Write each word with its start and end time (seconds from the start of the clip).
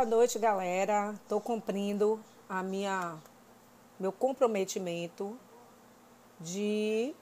Boa 0.00 0.08
noite, 0.08 0.38
galera. 0.38 1.12
Estou 1.22 1.42
cumprindo 1.42 2.18
a 2.48 2.62
minha 2.62 3.18
meu 3.98 4.10
comprometimento 4.10 5.38
de 6.40 7.14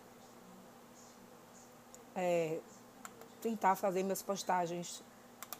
é, 2.14 2.60
tentar 3.42 3.74
fazer 3.74 4.04
minhas 4.04 4.22
postagens 4.22 5.02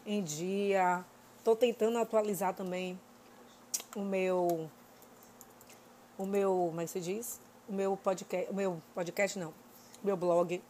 em 0.05 0.23
dia. 0.23 1.03
Estou 1.37 1.57
tentando 1.57 1.97
atualizar 1.97 2.53
também 2.53 2.97
o 3.93 3.99
meu 3.99 4.69
o 6.17 6.25
meu, 6.25 6.67
como 6.69 6.79
é 6.79 6.85
que 6.85 6.91
se 6.91 7.01
diz? 7.01 7.41
O 7.67 7.73
meu 7.73 7.97
podcast, 7.97 8.49
o 8.49 8.55
meu 8.55 8.81
podcast 8.95 9.37
não, 9.37 9.53
meu 10.01 10.15
blog. 10.15 10.63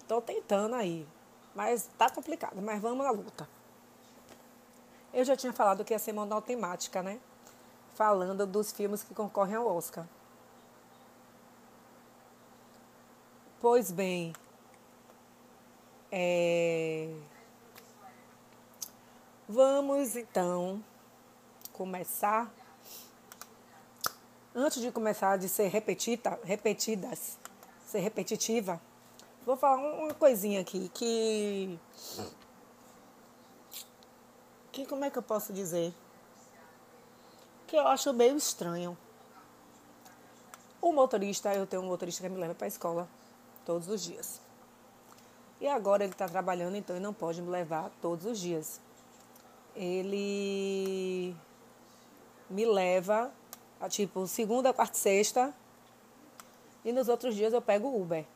Estou 0.00 0.22
tentando 0.22 0.74
aí, 0.74 1.06
mas 1.54 1.86
tá 1.98 2.08
complicado, 2.08 2.62
mas 2.62 2.80
vamos 2.80 3.04
à 3.04 3.10
luta. 3.10 3.53
Eu 5.14 5.24
já 5.24 5.36
tinha 5.36 5.52
falado 5.52 5.84
que 5.84 5.94
ia 5.94 5.98
ser 5.98 6.06
semanal 6.06 6.42
temática, 6.42 7.00
né? 7.00 7.20
Falando 7.94 8.44
dos 8.44 8.72
filmes 8.72 9.04
que 9.04 9.14
concorrem 9.14 9.54
ao 9.54 9.64
Oscar. 9.64 10.04
Pois 13.60 13.92
bem, 13.92 14.32
é... 16.10 17.14
vamos 19.48 20.16
então 20.16 20.82
começar. 21.72 22.52
Antes 24.52 24.82
de 24.82 24.90
começar 24.90 25.38
de 25.38 25.48
ser 25.48 25.68
repetida, 25.68 26.38
repetidas, 26.42 27.38
ser 27.86 28.00
repetitiva, 28.00 28.80
vou 29.46 29.56
falar 29.56 29.76
uma 29.76 30.12
coisinha 30.12 30.60
aqui 30.60 30.90
que 30.92 31.78
que 34.74 34.84
como 34.84 35.04
é 35.04 35.10
que 35.10 35.16
eu 35.16 35.22
posso 35.22 35.52
dizer? 35.52 35.94
Que 37.66 37.76
eu 37.76 37.86
acho 37.86 38.12
meio 38.12 38.36
estranho. 38.36 38.98
O 40.82 40.92
motorista, 40.92 41.54
eu 41.54 41.66
tenho 41.66 41.82
um 41.82 41.86
motorista 41.86 42.22
que 42.22 42.28
me 42.28 42.38
leva 42.38 42.54
para 42.54 42.66
a 42.66 42.68
escola 42.68 43.08
todos 43.64 43.88
os 43.88 44.02
dias. 44.02 44.40
E 45.60 45.68
agora 45.68 46.02
ele 46.02 46.12
está 46.12 46.28
trabalhando, 46.28 46.76
então 46.76 46.96
ele 46.96 47.02
não 47.04 47.14
pode 47.14 47.40
me 47.40 47.48
levar 47.48 47.88
todos 48.02 48.26
os 48.26 48.38
dias. 48.38 48.80
Ele 49.76 51.34
me 52.50 52.66
leva, 52.66 53.30
tipo, 53.88 54.26
segunda, 54.26 54.74
quarta 54.74 54.96
e 54.96 55.00
sexta. 55.00 55.54
E 56.84 56.92
nos 56.92 57.08
outros 57.08 57.34
dias 57.34 57.52
eu 57.52 57.62
pego 57.62 57.88
o 57.88 58.02
Uber. 58.02 58.26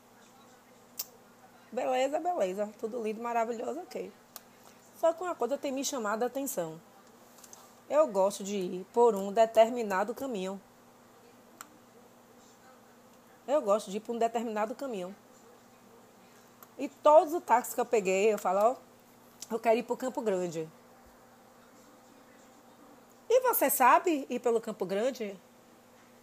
Beleza, 1.73 2.21
beleza. 2.21 2.73
Tudo 2.79 3.03
lindo, 3.03 3.21
maravilhoso, 3.21 3.81
ok. 3.81 4.11
Só 4.99 5.13
que 5.13 5.23
uma 5.23 5.35
coisa 5.35 5.57
tem 5.57 5.71
me 5.71 5.85
chamado 5.85 6.25
a 6.25 6.27
atenção. 6.27 6.81
Eu 7.89 8.09
gosto 8.09 8.43
de 8.43 8.57
ir 8.57 8.87
por 8.93 9.15
um 9.15 9.33
determinado 9.33 10.13
caminho. 10.13 10.61
Eu 13.47 13.63
gosto 13.63 13.93
de 13.93 13.99
ir 13.99 14.01
por 14.01 14.15
um 14.15 14.19
determinado 14.19 14.75
caminho. 14.75 15.15
E 16.77 16.89
todos 16.89 17.33
os 17.33 17.43
táxis 17.43 17.75
que 17.75 17.81
eu 17.81 17.87
peguei, 17.87 18.33
eu 18.33 18.39
falo, 18.39 18.73
ó, 18.73 18.77
eu 19.55 19.59
quero 19.61 19.79
ir 19.79 19.85
para 19.85 19.95
o 19.95 19.97
Campo 19.97 20.21
Grande. 20.21 20.69
E 23.31 23.41
você 23.41 23.71
sabe 23.71 24.27
ir 24.29 24.41
pelo 24.41 24.61
Campo 24.61 24.85
Grande? 24.85 25.39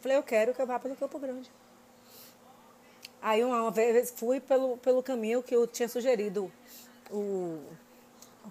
Falei, 0.01 0.17
eu 0.17 0.23
quero 0.23 0.53
que 0.53 0.61
eu 0.61 0.67
vá 0.67 0.77
pelo 0.77 0.97
Campo 0.97 1.17
Grande. 1.17 1.49
Aí 3.21 3.43
uma 3.43 3.71
vez 3.71 4.11
fui 4.11 4.41
pelo, 4.41 4.77
pelo 4.77 5.01
caminho 5.01 5.41
que 5.41 5.55
eu 5.55 5.65
tinha 5.65 5.87
sugerido 5.87 6.51
o 7.09 7.63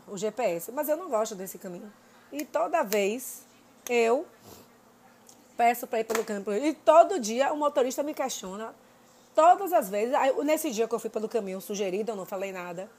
o 0.06 0.17
GPS, 0.17 0.73
mas 0.73 0.89
eu 0.89 0.97
não 0.97 1.09
gosto 1.09 1.34
desse 1.34 1.59
caminho. 1.59 1.92
E 2.33 2.45
toda 2.45 2.83
vez 2.83 3.42
eu 3.89 4.27
peço 5.57 5.86
para 5.86 6.01
ir 6.01 6.05
pelo 6.05 6.24
caminho. 6.24 6.67
E 6.67 6.74
todo 6.74 7.19
dia 7.19 7.52
o 7.52 7.57
motorista 7.57 8.02
me 8.02 8.14
questiona. 8.14 8.74
Todas 9.35 9.73
as 9.73 9.89
vezes. 9.89 10.14
Nesse 10.45 10.70
dia 10.70 10.86
que 10.86 10.95
eu 10.95 10.98
fui 10.98 11.11
pelo 11.11 11.29
caminho 11.29 11.61
sugerido, 11.61 12.13
eu 12.13 12.17
não 12.17 12.24
falei 12.24 12.52
nada. 12.52 12.91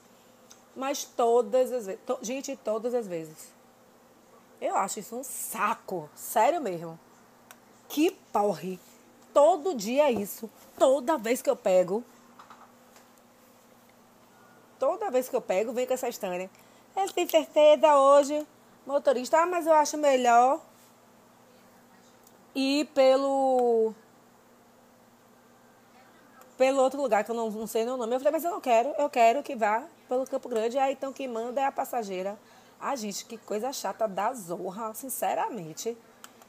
Mas 0.74 1.04
todas 1.04 1.72
as 1.72 1.86
vezes. 1.86 2.00
To, 2.06 2.18
gente, 2.22 2.56
todas 2.56 2.94
as 2.94 3.06
vezes. 3.06 3.54
Eu 4.60 4.76
acho 4.76 5.00
isso 5.00 5.16
um 5.16 5.24
saco. 5.24 6.08
Sério 6.14 6.60
mesmo. 6.60 6.98
Que 7.88 8.10
porre. 8.32 8.78
Todo 9.32 9.74
dia 9.74 10.04
é 10.04 10.12
isso. 10.12 10.50
Toda 10.78 11.18
vez 11.18 11.42
que 11.42 11.50
eu 11.50 11.56
pego. 11.56 12.04
Toda 14.78 15.10
vez 15.10 15.28
que 15.28 15.36
eu 15.36 15.40
pego, 15.40 15.72
vem 15.72 15.86
com 15.86 15.94
essa 15.94 16.08
história. 16.08 16.50
Ele 16.96 17.12
tem 17.12 17.28
certeza 17.28 17.98
hoje, 17.98 18.46
motorista, 18.86 19.38
ah, 19.38 19.46
mas 19.46 19.66
eu 19.66 19.74
acho 19.74 19.98
melhor 19.98 20.60
ir 22.54 22.86
pelo 22.86 23.94
pelo 26.56 26.80
outro 26.80 27.00
lugar 27.00 27.22
que 27.22 27.30
eu 27.30 27.34
não, 27.34 27.50
não 27.50 27.66
sei 27.66 27.84
o 27.84 27.96
nome. 27.98 28.14
Eu 28.14 28.18
falei, 28.18 28.32
mas 28.32 28.44
eu 28.44 28.50
não 28.50 28.60
quero, 28.60 28.88
eu 28.98 29.10
quero 29.10 29.42
que 29.42 29.54
vá 29.54 29.84
pelo 30.08 30.26
Campo 30.26 30.48
Grande. 30.48 30.78
Aí 30.78 30.94
então 30.94 31.12
quem 31.12 31.28
manda 31.28 31.60
é 31.60 31.64
a 31.64 31.72
passageira. 31.72 32.38
Ah, 32.80 32.96
gente, 32.96 33.24
que 33.26 33.36
coisa 33.36 33.72
chata 33.72 34.08
da 34.08 34.32
zorra, 34.32 34.94
sinceramente. 34.94 35.96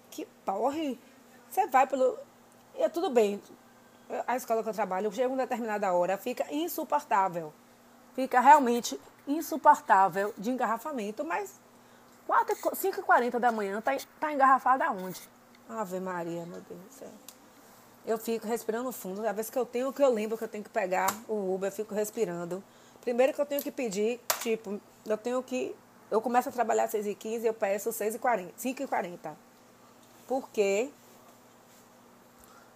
Que 0.09 0.25
porre. 0.46 0.97
Você 1.50 1.68
vai 1.68 1.85
pelo. 1.85 2.18
É, 2.75 2.88
tudo 2.88 3.09
bem. 3.09 3.41
A 4.25 4.38
escola 4.38 4.64
que 4.64 4.69
eu 4.69 4.74
trabalho, 4.74 5.12
chega 5.12 5.28
uma 5.28 5.38
determinada 5.38 5.91
hora, 5.94 6.18
fica 6.18 6.46
insuportável. 6.53 7.53
Fica 8.16 8.40
realmente 8.40 9.00
insuportável 9.27 10.33
de 10.38 10.49
engarrafamento, 10.49 11.23
mas 11.23 11.59
5h40 12.27 13.39
da 13.39 13.51
manhã 13.51 13.81
tá, 13.81 13.95
tá 14.19 14.33
engarrafada 14.33 14.85
aonde? 14.85 15.21
Ave 15.69 15.99
Maria, 15.99 16.45
meu 16.45 16.61
Deus 16.61 16.79
do 16.79 16.93
céu. 16.93 17.11
Eu 18.05 18.17
fico 18.17 18.47
respirando 18.47 18.91
fundo. 18.91 19.27
A 19.27 19.33
vez 19.33 19.49
que 19.49 19.59
eu 19.59 19.66
tenho 19.66 19.91
que 19.91 20.01
eu 20.01 20.09
lembro 20.09 20.37
que 20.37 20.43
eu 20.43 20.47
tenho 20.47 20.63
que 20.63 20.69
pegar 20.69 21.13
o 21.27 21.53
Uber, 21.53 21.67
eu 21.67 21.75
fico 21.75 21.93
respirando. 21.93 22.63
Primeiro 23.01 23.33
que 23.33 23.41
eu 23.41 23.45
tenho 23.45 23.61
que 23.61 23.71
pedir, 23.71 24.19
tipo, 24.41 24.79
eu 25.05 25.17
tenho 25.17 25.43
que. 25.43 25.75
Eu 26.09 26.21
começo 26.21 26.47
a 26.47 26.51
trabalhar 26.51 26.85
às 26.85 26.93
6h15 26.93 27.43
eu 27.43 27.53
peço 27.53 27.89
6h40, 27.89 28.51
5h40. 28.57 29.33
Porque. 30.25 30.89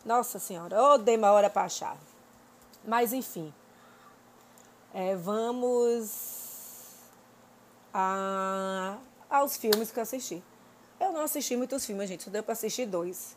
Nossa 0.04 0.40
Senhora, 0.40 0.76
eu 0.76 0.98
dei 0.98 1.16
uma 1.16 1.32
hora 1.32 1.50
para 1.50 1.64
achar. 1.64 1.96
Mas 2.84 3.14
enfim. 3.14 3.54
É, 4.94 5.16
vamos 5.16 6.41
a, 7.94 8.98
aos 9.30 9.58
filmes 9.58 9.92
que 9.92 10.00
eu 10.00 10.04
assisti. 10.04 10.44
Eu 11.00 11.12
não 11.12 11.22
assisti 11.22 11.56
muitos 11.58 11.86
filmes, 11.86 12.10
gente, 12.10 12.24
só 12.24 12.30
deu 12.30 12.44
para 12.44 12.54
assistir 12.54 12.86
dois. 12.86 13.36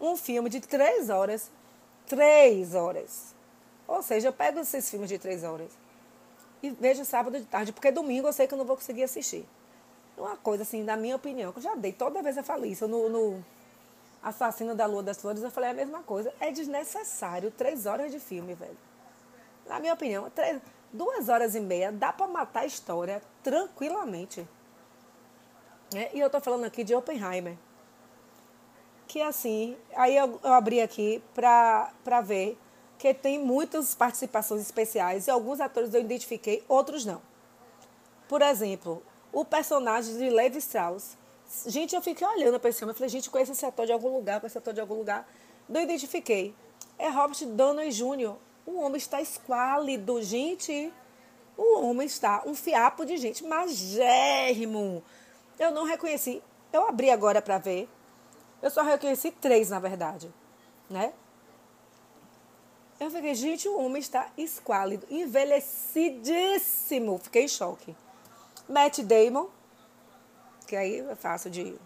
Um 0.00 0.16
filme 0.16 0.50
de 0.50 0.60
três 0.60 1.08
horas. 1.10 1.50
Três 2.06 2.74
horas. 2.74 3.34
Ou 3.86 4.02
seja, 4.02 4.28
eu 4.28 4.32
pego 4.32 4.60
esses 4.60 4.90
filmes 4.90 5.08
de 5.08 5.18
três 5.18 5.44
horas 5.44 5.70
e 6.62 6.70
vejo 6.70 7.04
sábado 7.04 7.38
de 7.38 7.44
tarde, 7.44 7.72
porque 7.72 7.90
domingo 7.90 8.28
eu 8.28 8.32
sei 8.32 8.46
que 8.46 8.54
eu 8.54 8.58
não 8.58 8.64
vou 8.64 8.76
conseguir 8.76 9.02
assistir. 9.02 9.44
Uma 10.16 10.36
coisa 10.36 10.62
assim, 10.62 10.82
na 10.84 10.96
minha 10.96 11.16
opinião, 11.16 11.52
que 11.52 11.58
eu 11.58 11.62
já 11.62 11.74
dei, 11.74 11.92
toda 11.92 12.22
vez 12.22 12.36
eu 12.36 12.44
falo 12.44 12.64
isso, 12.64 12.86
no, 12.86 13.08
no 13.08 13.44
Assassino 14.22 14.74
da 14.74 14.86
Lua 14.86 15.02
das 15.02 15.20
Flores, 15.20 15.42
eu 15.42 15.50
falei 15.50 15.70
a 15.70 15.74
mesma 15.74 16.02
coisa. 16.02 16.32
É 16.38 16.52
desnecessário 16.52 17.50
três 17.50 17.86
horas 17.86 18.12
de 18.12 18.20
filme, 18.20 18.54
velho. 18.54 18.76
Na 19.66 19.78
minha 19.78 19.94
opinião, 19.94 20.28
três, 20.30 20.60
duas 20.92 21.28
horas 21.28 21.54
e 21.54 21.60
meia 21.60 21.90
dá 21.90 22.12
para 22.12 22.26
matar 22.26 22.60
a 22.60 22.66
história 22.66 23.22
tranquilamente. 23.42 24.46
É, 25.94 26.10
e 26.14 26.20
eu 26.20 26.26
estou 26.26 26.40
falando 26.40 26.64
aqui 26.64 26.84
de 26.84 26.94
Oppenheimer. 26.94 27.56
Que 29.06 29.20
assim, 29.20 29.76
aí 29.94 30.16
eu, 30.16 30.40
eu 30.42 30.52
abri 30.52 30.80
aqui 30.80 31.22
para 31.34 32.20
ver 32.22 32.58
que 32.98 33.12
tem 33.12 33.38
muitas 33.38 33.94
participações 33.94 34.62
especiais 34.62 35.26
e 35.26 35.30
alguns 35.30 35.60
atores 35.60 35.92
eu 35.92 36.00
identifiquei, 36.00 36.64
outros 36.68 37.04
não. 37.04 37.20
Por 38.28 38.40
exemplo, 38.40 39.02
o 39.32 39.44
personagem 39.44 40.16
de 40.16 40.30
Levi 40.30 40.58
Strauss. 40.58 41.16
Gente, 41.66 41.94
eu 41.94 42.00
fiquei 42.00 42.26
olhando 42.26 42.58
para 42.58 42.70
esse 42.70 42.78
filme, 42.78 42.92
eu 42.92 42.94
falei, 42.94 43.10
gente, 43.10 43.28
conheço 43.28 43.52
esse 43.52 43.66
ator 43.66 43.84
de 43.84 43.92
algum 43.92 44.14
lugar, 44.14 44.42
esse 44.44 44.56
ator 44.56 44.72
de 44.72 44.80
algum 44.80 44.94
lugar. 44.94 45.28
Não 45.68 45.80
identifiquei. 45.80 46.54
É 46.98 47.08
Robert 47.08 47.44
Downey 47.44 47.90
Jr., 47.90 48.36
o 48.66 48.80
homem 48.80 48.96
está 48.96 49.20
esquálido, 49.20 50.20
gente. 50.22 50.92
O 51.56 51.80
homem 51.80 52.06
está 52.06 52.42
um 52.46 52.54
fiapo 52.54 53.04
de 53.04 53.16
gente 53.16 53.44
magérrimo. 53.44 55.02
Eu 55.58 55.70
não 55.70 55.84
reconheci. 55.84 56.42
Eu 56.72 56.88
abri 56.88 57.10
agora 57.10 57.42
para 57.42 57.58
ver. 57.58 57.88
Eu 58.62 58.70
só 58.70 58.82
reconheci 58.82 59.32
três, 59.32 59.70
na 59.70 59.78
verdade, 59.78 60.32
né? 60.88 61.12
Eu 62.98 63.10
fiquei, 63.10 63.34
gente, 63.34 63.68
o 63.68 63.78
homem 63.80 64.00
está 64.00 64.30
esquálido, 64.38 65.06
envelhecidíssimo. 65.10 67.18
Fiquei 67.18 67.44
em 67.44 67.48
choque. 67.48 67.94
Matt 68.68 69.00
Damon, 69.00 69.48
que 70.68 70.76
aí 70.76 71.00
é 71.00 71.16
fácil 71.16 71.50
de, 71.50 71.76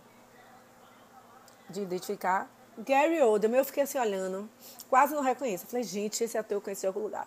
de 1.71 1.81
identificar. 1.81 2.51
Gary 2.79 3.23
Oldman, 3.23 3.59
eu 3.59 3.65
fiquei 3.65 3.83
assim 3.83 3.99
olhando, 3.99 4.49
quase 4.91 5.15
não 5.15 5.23
reconheço. 5.23 5.65
Eu 5.65 5.69
falei, 5.69 5.85
gente, 5.85 6.23
esse 6.23 6.37
ator 6.37 6.57
eu 6.57 6.61
conheci 6.61 6.85
em 6.85 6.89
algum 6.89 7.01
lugar. 7.01 7.27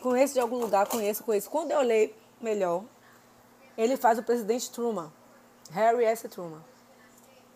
Conheço 0.00 0.34
de 0.34 0.40
algum 0.40 0.56
lugar, 0.56 0.86
conheço, 0.88 1.22
conheço. 1.22 1.48
Quando 1.48 1.70
eu 1.70 1.78
olhei 1.78 2.12
melhor, 2.40 2.82
ele 3.78 3.96
faz 3.96 4.18
o 4.18 4.22
presidente 4.22 4.70
Truman. 4.70 5.12
Harry 5.70 6.04
S. 6.04 6.28
Truman. 6.28 6.62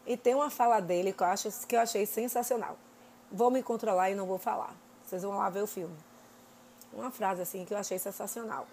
E 0.06 0.16
tem 0.16 0.34
uma 0.34 0.48
fala 0.48 0.78
dele 0.78 1.12
que 1.12 1.22
eu, 1.22 1.26
acho, 1.26 1.66
que 1.66 1.74
eu 1.74 1.80
achei 1.80 2.06
sensacional. 2.06 2.78
Vou 3.32 3.50
me 3.50 3.62
controlar 3.62 4.10
e 4.10 4.14
não 4.14 4.26
vou 4.26 4.38
falar. 4.38 4.74
Vocês 5.04 5.22
vão 5.22 5.36
lá 5.36 5.50
ver 5.50 5.62
o 5.62 5.66
filme. 5.66 5.96
Uma 6.92 7.10
frase 7.10 7.42
assim 7.42 7.64
que 7.64 7.74
eu 7.74 7.78
achei 7.78 7.98
sensacional. 7.98 8.66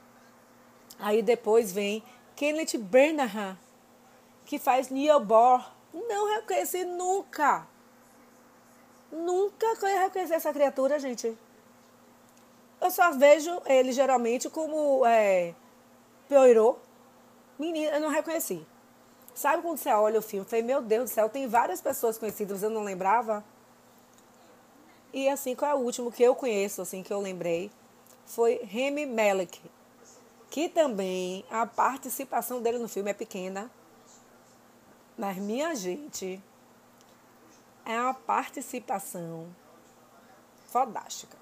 Aí 1.00 1.24
depois 1.24 1.71
vem 1.71 2.04
Kenneth 2.36 2.77
Branagh, 2.77 3.57
que 4.45 4.59
faz 4.59 4.89
Neil 4.89 5.19
Bohr. 5.19 5.68
Não 5.92 6.36
reconheci 6.36 6.86
nunca. 6.86 7.68
Nunca 9.13 9.68
eu 9.68 10.00
reconhecer 10.01 10.33
essa 10.33 10.51
criatura, 10.51 10.98
gente. 10.98 11.38
Eu 12.81 12.89
só 12.89 13.12
vejo 13.12 13.62
ele 13.68 13.92
geralmente 13.92 14.50
como 14.50 15.06
é, 15.06 15.54
Poirot. 16.27 16.80
Menina, 17.60 17.92
eu 17.92 18.01
não 18.01 18.10
reconheci. 18.10 18.65
Sabe 19.36 19.62
quando 19.62 19.77
você 19.77 19.89
olha 19.89 20.18
o 20.18 20.21
filme? 20.21 20.44
Eu 20.45 20.50
falei, 20.50 20.65
meu 20.65 20.81
Deus 20.81 21.12
do 21.12 21.13
céu, 21.13 21.30
tem 21.30 21.48
várias 21.48 21.80
pessoas 21.80 22.18
conhecidas, 22.18 22.63
eu 22.63 22.71
não 22.71 22.83
lembrava. 22.83 23.45
E 25.13 25.30
assim, 25.30 25.56
qual 25.56 25.69
é 25.69 25.75
o 25.75 25.80
último 25.80 26.12
que 26.12 26.24
eu 26.24 26.33
conheço, 26.33 26.81
assim, 26.81 27.04
que 27.04 27.13
eu 27.13 27.21
lembrei? 27.21 27.71
Foi 28.25 28.62
Remy 28.63 29.06
Malek, 29.06 29.62
que 30.50 30.68
também 30.68 31.45
a 31.51 31.68
participação 31.68 32.63
dele 32.63 32.80
no 32.80 32.88
filme 32.88 33.12
é 33.12 33.13
pequena. 33.13 33.69
Mas, 35.16 35.38
minha 35.38 35.75
gente, 35.75 36.42
é 37.85 38.00
uma 38.00 38.13
participação 38.13 39.53
fodástica. 40.68 41.38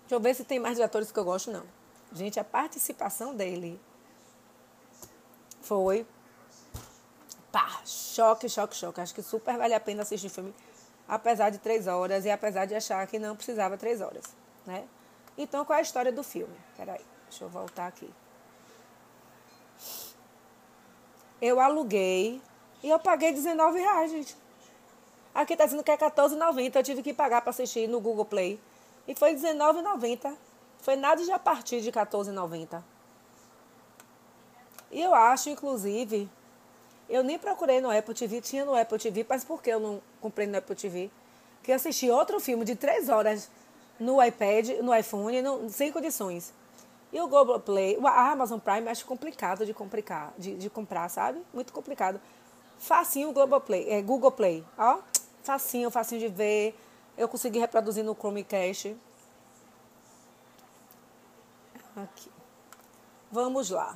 Deixa 0.00 0.14
eu 0.14 0.20
ver 0.20 0.34
se 0.34 0.44
tem 0.44 0.58
mais 0.58 0.80
atores 0.80 1.12
que 1.12 1.18
eu 1.18 1.24
gosto, 1.24 1.50
não. 1.50 1.64
Gente, 2.12 2.40
a 2.40 2.44
participação 2.44 3.34
dele 3.34 3.80
foi 5.62 6.06
pá, 7.52 7.80
choque, 7.84 8.48
choque, 8.48 8.74
choque. 8.74 9.00
Acho 9.00 9.14
que 9.14 9.22
super 9.22 9.56
vale 9.56 9.74
a 9.74 9.80
pena 9.80 10.02
assistir 10.02 10.28
filme 10.28 10.54
apesar 11.10 11.50
de 11.50 11.58
três 11.58 11.88
horas 11.88 12.24
e 12.24 12.30
apesar 12.30 12.66
de 12.66 12.74
achar 12.74 13.04
que 13.08 13.18
não 13.18 13.34
precisava 13.34 13.76
três 13.76 14.00
horas, 14.00 14.24
né? 14.64 14.86
Então, 15.36 15.64
qual 15.64 15.76
é 15.76 15.80
a 15.80 15.82
história 15.82 16.12
do 16.12 16.22
filme? 16.22 16.56
Peraí, 16.76 17.04
deixa 17.28 17.44
eu 17.44 17.48
voltar 17.48 17.88
aqui. 17.88 18.08
Eu 21.42 21.58
aluguei 21.58 22.40
e 22.82 22.88
eu 22.88 22.98
paguei 22.98 23.32
19 23.32 23.78
reais, 23.78 24.10
gente. 24.10 24.36
Aqui 25.34 25.56
tá 25.56 25.64
dizendo 25.64 25.82
que 25.82 25.90
é 25.90 25.96
14,90. 25.96 26.76
Eu 26.76 26.82
tive 26.82 27.02
que 27.02 27.12
pagar 27.12 27.40
para 27.40 27.50
assistir 27.50 27.88
no 27.88 28.00
Google 28.00 28.24
Play. 28.24 28.58
E 29.06 29.14
foi 29.14 29.34
19,90. 29.34 30.34
Foi 30.78 30.96
nada 30.96 31.22
de 31.22 31.30
a 31.30 31.38
partir 31.38 31.80
de 31.80 31.92
14,90. 31.92 32.82
E 34.90 35.00
eu 35.00 35.14
acho, 35.14 35.50
inclusive, 35.50 36.28
eu 37.08 37.22
nem 37.22 37.38
procurei 37.38 37.80
no 37.80 37.90
Apple 37.90 38.14
TV, 38.14 38.40
tinha 38.40 38.64
no 38.64 38.74
Apple 38.74 38.98
TV, 38.98 39.24
mas 39.28 39.44
por 39.44 39.62
que 39.62 39.70
eu 39.70 39.78
não 39.78 40.02
comprei 40.20 40.46
no 40.46 40.58
Apple 40.58 40.74
TV? 40.74 41.10
Que 41.62 41.70
eu 41.70 41.76
assisti 41.76 42.10
outro 42.10 42.40
filme 42.40 42.64
de 42.64 42.74
três 42.74 43.08
horas 43.08 43.48
no 44.00 44.22
iPad, 44.22 44.68
no 44.82 44.94
iPhone, 44.94 45.42
no, 45.42 45.68
sem 45.70 45.92
condições. 45.92 46.52
E 47.12 47.20
o 47.20 47.28
Google 47.28 47.60
Play, 47.60 47.98
a 48.04 48.30
Amazon 48.30 48.58
Prime 48.58 48.88
acho 48.88 49.04
complicado 49.04 49.66
de, 49.66 49.74
complicar, 49.74 50.32
de, 50.38 50.56
de 50.56 50.70
comprar, 50.70 51.08
sabe? 51.08 51.40
Muito 51.52 51.72
complicado. 51.72 52.20
Facinho 52.80 53.28
o 53.30 53.60
Play, 53.60 53.90
é, 53.90 54.00
Google 54.00 54.32
Play, 54.32 54.64
ó. 54.78 55.00
Facinho, 55.42 55.90
facinho 55.90 56.18
de 56.18 56.28
ver. 56.28 56.74
Eu 57.16 57.28
consegui 57.28 57.58
reproduzir 57.58 58.02
no 58.02 58.14
Chromecast. 58.14 58.96
Aqui. 61.94 62.30
Vamos 63.30 63.68
lá. 63.68 63.94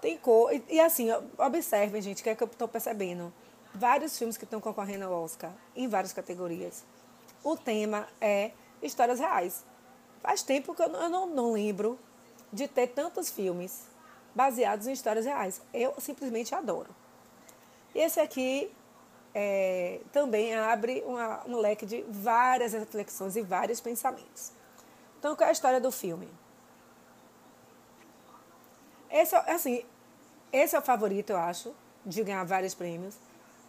Tem 0.00 0.16
cor. 0.16 0.54
E, 0.54 0.64
e 0.70 0.80
assim, 0.80 1.08
observem, 1.36 2.00
gente, 2.00 2.20
o 2.20 2.22
que 2.22 2.30
é 2.30 2.36
que 2.36 2.42
eu 2.44 2.46
estou 2.46 2.68
percebendo. 2.68 3.32
Vários 3.74 4.16
filmes 4.16 4.36
que 4.36 4.44
estão 4.44 4.60
concorrendo 4.60 5.04
ao 5.06 5.24
Oscar, 5.24 5.50
em 5.74 5.88
várias 5.88 6.12
categorias. 6.12 6.84
O 7.42 7.56
tema 7.56 8.06
é 8.20 8.52
histórias 8.80 9.18
reais. 9.18 9.64
Faz 10.22 10.44
tempo 10.44 10.72
que 10.72 10.82
eu 10.82 10.86
eu 10.86 11.10
não, 11.10 11.26
não 11.26 11.52
lembro 11.52 11.98
de 12.52 12.68
ter 12.68 12.86
tantos 12.88 13.28
filmes 13.28 13.88
baseados 14.32 14.86
em 14.86 14.92
histórias 14.92 15.24
reais. 15.24 15.60
Eu 15.74 15.94
simplesmente 15.98 16.54
adoro. 16.54 17.01
Esse 17.94 18.20
aqui 18.20 18.72
é, 19.34 20.00
também 20.12 20.54
abre 20.54 21.02
uma, 21.06 21.42
um 21.46 21.56
leque 21.56 21.86
de 21.86 22.02
várias 22.08 22.72
reflexões 22.72 23.36
e 23.36 23.42
vários 23.42 23.80
pensamentos. 23.80 24.52
Então, 25.18 25.36
qual 25.36 25.46
é 25.46 25.50
a 25.50 25.52
história 25.52 25.80
do 25.80 25.92
filme? 25.92 26.28
Esse, 29.10 29.36
assim, 29.36 29.84
esse 30.52 30.74
é 30.74 30.78
o 30.78 30.82
favorito, 30.82 31.30
eu 31.30 31.36
acho, 31.36 31.74
de 32.04 32.22
ganhar 32.24 32.44
vários 32.44 32.74
prêmios. 32.74 33.16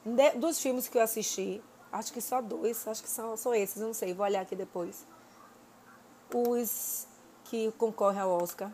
De, 0.05 0.31
dos 0.31 0.59
filmes 0.59 0.87
que 0.87 0.97
eu 0.97 1.01
assisti, 1.01 1.61
acho 1.91 2.11
que 2.11 2.21
só 2.21 2.41
dois, 2.41 2.87
acho 2.87 3.03
que 3.03 3.09
são, 3.09 3.37
são 3.37 3.53
esses, 3.53 3.81
não 3.81 3.93
sei, 3.93 4.13
vou 4.13 4.25
olhar 4.25 4.41
aqui 4.41 4.55
depois. 4.55 5.05
Os 6.33 7.07
que 7.45 7.71
concorrem 7.73 8.21
ao 8.21 8.31
Oscar. 8.31 8.71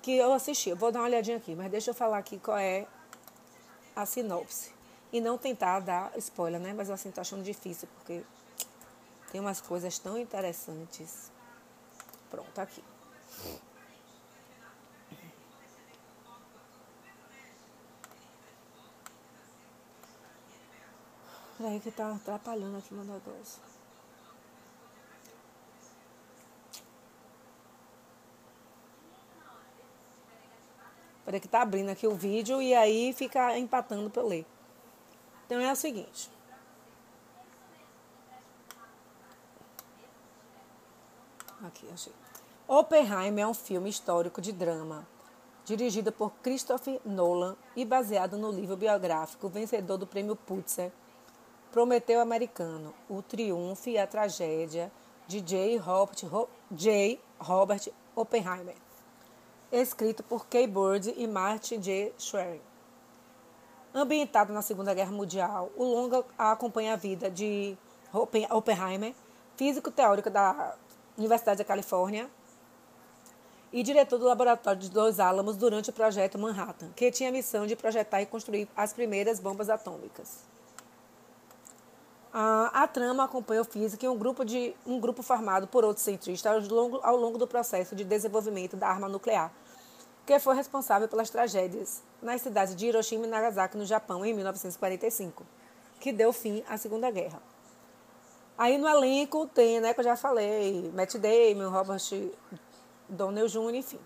Que 0.00 0.16
eu 0.16 0.32
assisti, 0.32 0.70
eu 0.70 0.76
vou 0.76 0.92
dar 0.92 1.00
uma 1.00 1.06
olhadinha 1.06 1.36
aqui, 1.36 1.54
mas 1.54 1.70
deixa 1.70 1.90
eu 1.90 1.94
falar 1.94 2.18
aqui 2.18 2.38
qual 2.38 2.56
é 2.56 2.86
a 3.96 4.04
sinopse. 4.04 4.70
E 5.10 5.20
não 5.20 5.38
tentar 5.38 5.80
dar 5.80 6.12
spoiler, 6.18 6.60
né? 6.60 6.74
Mas 6.74 6.90
assim, 6.90 7.10
tô 7.10 7.22
achando 7.22 7.42
difícil, 7.42 7.88
porque 7.96 8.22
tem 9.32 9.40
umas 9.40 9.60
coisas 9.60 9.98
tão 9.98 10.18
interessantes. 10.18 11.32
Pronto, 12.30 12.58
aqui. 12.58 12.84
Peraí 21.56 21.80
que 21.80 21.90
tá 21.90 22.12
atrapalhando 22.12 22.76
aqui 22.76 22.92
meu 22.92 23.04
negócio. 23.04 23.62
Peraí 31.26 31.40
que 31.40 31.48
tá 31.48 31.60
abrindo 31.60 31.90
aqui 31.90 32.06
o 32.06 32.14
vídeo 32.14 32.62
e 32.62 32.72
aí 32.72 33.12
fica 33.12 33.58
empatando 33.58 34.08
para 34.08 34.22
eu 34.22 34.28
ler. 34.28 34.46
Então 35.44 35.60
é 35.60 35.70
o 35.70 35.76
seguinte. 35.76 36.30
Aqui, 41.64 41.86
achei. 41.92 42.12
Oppenheimer 42.68 43.44
é 43.44 43.46
um 43.46 43.54
filme 43.54 43.90
histórico 43.90 44.40
de 44.40 44.52
drama, 44.52 45.06
dirigido 45.64 46.12
por 46.12 46.30
Christopher 46.42 47.00
Nolan 47.04 47.56
e 47.74 47.84
baseado 47.84 48.38
no 48.38 48.50
livro 48.50 48.76
biográfico 48.76 49.48
vencedor 49.48 49.98
do 49.98 50.06
prêmio 50.06 50.36
Pulitzer 50.36 50.92
Prometeu 51.72 52.20
Americano, 52.20 52.94
O 53.06 53.20
Triunfo 53.20 53.90
e 53.90 53.98
a 53.98 54.06
Tragédia, 54.06 54.90
de 55.26 55.40
J. 55.40 55.76
Robert, 55.76 56.48
J. 56.70 57.20
Robert 57.38 57.88
Oppenheimer. 58.14 58.85
Escrito 59.72 60.22
por 60.22 60.46
Kay 60.46 60.66
Bird 60.68 61.12
e 61.16 61.26
Martin 61.26 61.80
J. 61.80 62.12
Schwerin. 62.18 62.60
Ambientado 63.92 64.52
na 64.52 64.62
Segunda 64.62 64.94
Guerra 64.94 65.10
Mundial, 65.10 65.70
o 65.76 65.82
longa 65.82 66.24
acompanha 66.38 66.92
a 66.92 66.96
vida 66.96 67.28
de 67.28 67.76
Oppenheimer, 68.50 69.12
físico 69.56 69.90
teórico 69.90 70.30
da 70.30 70.76
Universidade 71.18 71.58
da 71.58 71.64
Califórnia 71.64 72.30
e 73.72 73.82
diretor 73.82 74.18
do 74.18 74.26
laboratório 74.26 74.80
de 74.80 74.94
Los 74.94 75.18
Alamos 75.18 75.56
durante 75.56 75.90
o 75.90 75.92
projeto 75.92 76.38
Manhattan, 76.38 76.90
que 76.94 77.10
tinha 77.10 77.30
a 77.30 77.32
missão 77.32 77.66
de 77.66 77.74
projetar 77.74 78.22
e 78.22 78.26
construir 78.26 78.68
as 78.76 78.92
primeiras 78.92 79.40
bombas 79.40 79.68
atômicas. 79.68 80.44
A, 82.32 82.82
a 82.82 82.86
trama 82.86 83.24
acompanha 83.24 83.62
o 83.62 83.64
físico 83.64 84.04
e 84.04 84.08
um 84.08 84.16
grupo, 84.16 84.44
de, 84.44 84.74
um 84.84 85.00
grupo 85.00 85.22
formado 85.22 85.66
por 85.66 85.84
outros 85.84 86.04
cientistas 86.04 86.70
ao 86.70 86.76
longo, 86.76 87.00
ao 87.02 87.16
longo 87.16 87.38
do 87.38 87.46
processo 87.46 87.96
de 87.96 88.04
desenvolvimento 88.04 88.76
da 88.76 88.88
arma 88.88 89.08
nuclear, 89.08 89.52
que 90.26 90.38
foi 90.38 90.54
responsável 90.54 91.08
pelas 91.08 91.30
tragédias 91.30 92.02
nas 92.20 92.42
cidades 92.42 92.74
de 92.74 92.86
Hiroshima 92.86 93.26
e 93.26 93.28
Nagasaki, 93.28 93.76
no 93.76 93.86
Japão, 93.86 94.24
em 94.24 94.34
1945, 94.34 95.46
que 96.00 96.12
deu 96.12 96.32
fim 96.32 96.62
à 96.68 96.76
Segunda 96.76 97.10
Guerra. 97.10 97.40
Aí 98.58 98.78
no 98.78 98.88
elenco 98.88 99.46
tem, 99.46 99.80
né, 99.80 99.92
que 99.92 100.00
eu 100.00 100.04
já 100.04 100.16
falei, 100.16 100.90
Matt 100.94 101.14
Damon, 101.16 101.70
Robert 101.70 102.00
Downey 103.08 103.46
Jr., 103.48 103.74
enfim. 103.74 104.00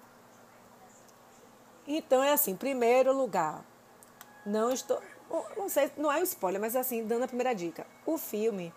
Então 1.86 2.22
é 2.22 2.32
assim, 2.32 2.54
primeiro 2.54 3.12
lugar, 3.16 3.64
não 4.44 4.70
estou, 4.70 5.00
não 5.56 5.68
sei, 5.68 5.90
não 5.96 6.10
é 6.10 6.18
um 6.18 6.24
spoiler, 6.24 6.60
mas 6.60 6.74
assim, 6.74 7.04
dando 7.06 7.24
a 7.24 7.28
primeira 7.28 7.54
dica. 7.54 7.86
O 8.04 8.18
filme 8.18 8.72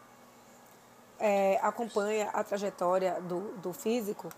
é, 1.19 1.59
acompanha 1.61 2.29
a 2.29 2.43
trajetória 2.43 3.19
do, 3.21 3.53
do 3.57 3.73
físico, 3.73 4.29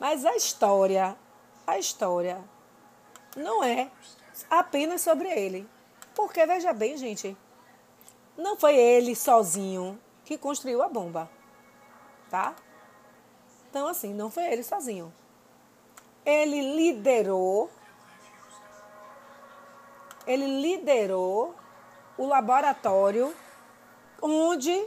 mas 0.00 0.24
a 0.24 0.34
história, 0.34 1.16
a 1.66 1.78
história 1.78 2.42
não 3.36 3.62
é 3.62 3.90
apenas 4.50 5.00
sobre 5.00 5.28
ele. 5.28 5.68
Porque, 6.14 6.44
veja 6.44 6.72
bem, 6.72 6.96
gente, 6.96 7.36
não 8.36 8.56
foi 8.56 8.76
ele 8.76 9.14
sozinho 9.14 9.98
que 10.24 10.36
construiu 10.36 10.82
a 10.82 10.88
bomba, 10.88 11.30
tá? 12.28 12.54
Então, 13.68 13.86
assim, 13.86 14.12
não 14.12 14.30
foi 14.30 14.44
ele 14.52 14.64
sozinho. 14.64 15.12
Ele 16.24 16.74
liderou 16.74 17.70
ele 20.26 20.46
liderou 20.60 21.54
o 22.20 22.26
laboratório 22.26 23.34
onde 24.20 24.86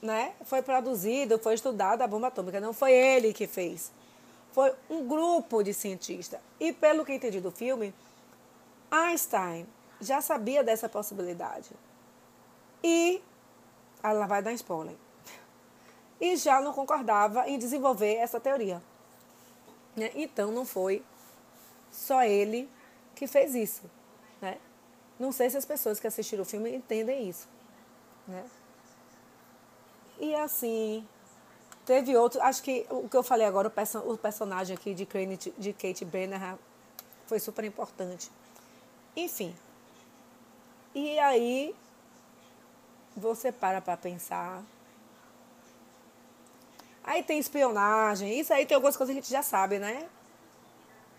né, 0.00 0.32
foi 0.46 0.62
produzido, 0.62 1.38
foi 1.38 1.52
estudada 1.52 2.02
a 2.02 2.06
bomba 2.06 2.28
atômica. 2.28 2.58
Não 2.58 2.72
foi 2.72 2.92
ele 2.92 3.34
que 3.34 3.46
fez. 3.46 3.92
Foi 4.52 4.72
um 4.88 5.06
grupo 5.06 5.62
de 5.62 5.74
cientistas. 5.74 6.40
E 6.58 6.72
pelo 6.72 7.04
que 7.04 7.12
entendi 7.12 7.42
do 7.42 7.50
filme, 7.50 7.94
Einstein 8.90 9.66
já 10.00 10.22
sabia 10.22 10.64
dessa 10.64 10.88
possibilidade. 10.88 11.68
E 12.82 13.22
ela 14.02 14.26
vai 14.26 14.40
dar 14.40 14.54
spoiler. 14.54 14.96
E 16.18 16.36
já 16.36 16.58
não 16.62 16.72
concordava 16.72 17.46
em 17.46 17.58
desenvolver 17.58 18.14
essa 18.14 18.40
teoria. 18.40 18.82
Né? 19.94 20.10
Então 20.14 20.50
não 20.50 20.64
foi 20.64 21.04
só 21.90 22.22
ele 22.22 22.66
que 23.14 23.26
fez 23.26 23.54
isso. 23.54 23.82
Né? 24.40 24.56
Não 25.18 25.32
sei 25.32 25.48
se 25.48 25.56
as 25.56 25.64
pessoas 25.64 25.98
que 25.98 26.06
assistiram 26.06 26.42
o 26.42 26.46
filme 26.46 26.74
entendem 26.74 27.28
isso. 27.28 27.48
Né? 28.26 28.44
E 30.18 30.34
assim, 30.34 31.06
teve 31.84 32.16
outro. 32.16 32.42
Acho 32.42 32.62
que 32.62 32.86
o 32.90 33.08
que 33.08 33.16
eu 33.16 33.22
falei 33.22 33.46
agora, 33.46 33.68
o, 33.68 33.70
perso 33.70 33.98
o 33.98 34.18
personagem 34.18 34.76
aqui 34.76 34.94
de, 34.94 35.06
Crane, 35.06 35.36
de 35.36 35.72
Kate 35.72 36.04
Brenner 36.04 36.56
foi 37.26 37.38
super 37.38 37.64
importante. 37.64 38.30
Enfim. 39.14 39.54
E 40.94 41.18
aí, 41.18 41.74
você 43.16 43.50
para 43.50 43.80
para 43.80 43.96
pensar. 43.96 44.62
Aí 47.02 47.22
tem 47.22 47.38
espionagem. 47.38 48.38
Isso 48.38 48.52
aí 48.52 48.66
tem 48.66 48.74
algumas 48.74 48.96
coisas 48.96 49.14
que 49.14 49.18
a 49.18 49.22
gente 49.22 49.30
já 49.30 49.42
sabe, 49.42 49.78
né? 49.78 50.08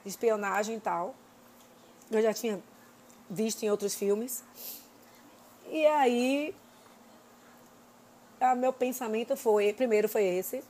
Espionagem 0.05 0.77
e 0.77 0.79
tal. 0.79 1.15
Eu 2.11 2.21
já 2.21 2.33
tinha 2.33 2.61
visto 3.29 3.63
em 3.63 3.69
outros 3.69 3.95
filmes. 3.95 4.43
E 5.69 5.85
aí 5.85 6.55
a 8.39 8.55
meu 8.55 8.71
pensamento 8.71 9.35
foi, 9.35 9.73
primeiro 9.73 10.07
foi 10.07 10.23
esse, 10.23 10.63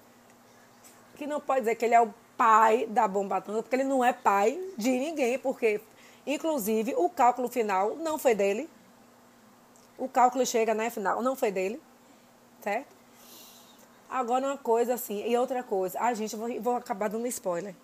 que 1.16 1.28
não 1.28 1.40
pode 1.40 1.62
dizer 1.62 1.76
que 1.76 1.86
ele 1.86 1.94
é 1.96 2.02
o 2.02 2.14
pai 2.38 2.86
da 2.88 3.08
bomba 3.08 3.38
atômica, 3.38 3.64
porque 3.64 3.76
ele 3.76 3.84
não 3.84 4.04
é 4.04 4.14
pai 4.14 4.60
de 4.78 4.92
ninguém, 4.92 5.40
porque, 5.40 5.82
inclusive, 6.26 6.94
o 6.96 7.10
cálculo 7.10 7.50
final 7.50 7.96
não 7.96 8.18
foi 8.18 8.36
dele. 8.36 8.70
O 9.98 10.08
cálculo 10.08 10.46
chega, 10.46 10.74
né, 10.74 10.90
final, 10.90 11.22
não 11.24 11.36
foi 11.36 11.52
dele, 11.52 11.82
certo? 12.62 12.96
Agora, 14.10 14.46
uma 14.46 14.58
coisa 14.58 14.94
assim, 14.94 15.28
e 15.28 15.36
outra 15.36 15.64
coisa, 15.64 16.00
a 16.00 16.14
gente, 16.14 16.36
vou, 16.36 16.62
vou 16.62 16.76
acabar 16.76 17.10
dando 17.10 17.26
spoiler. 17.28 17.76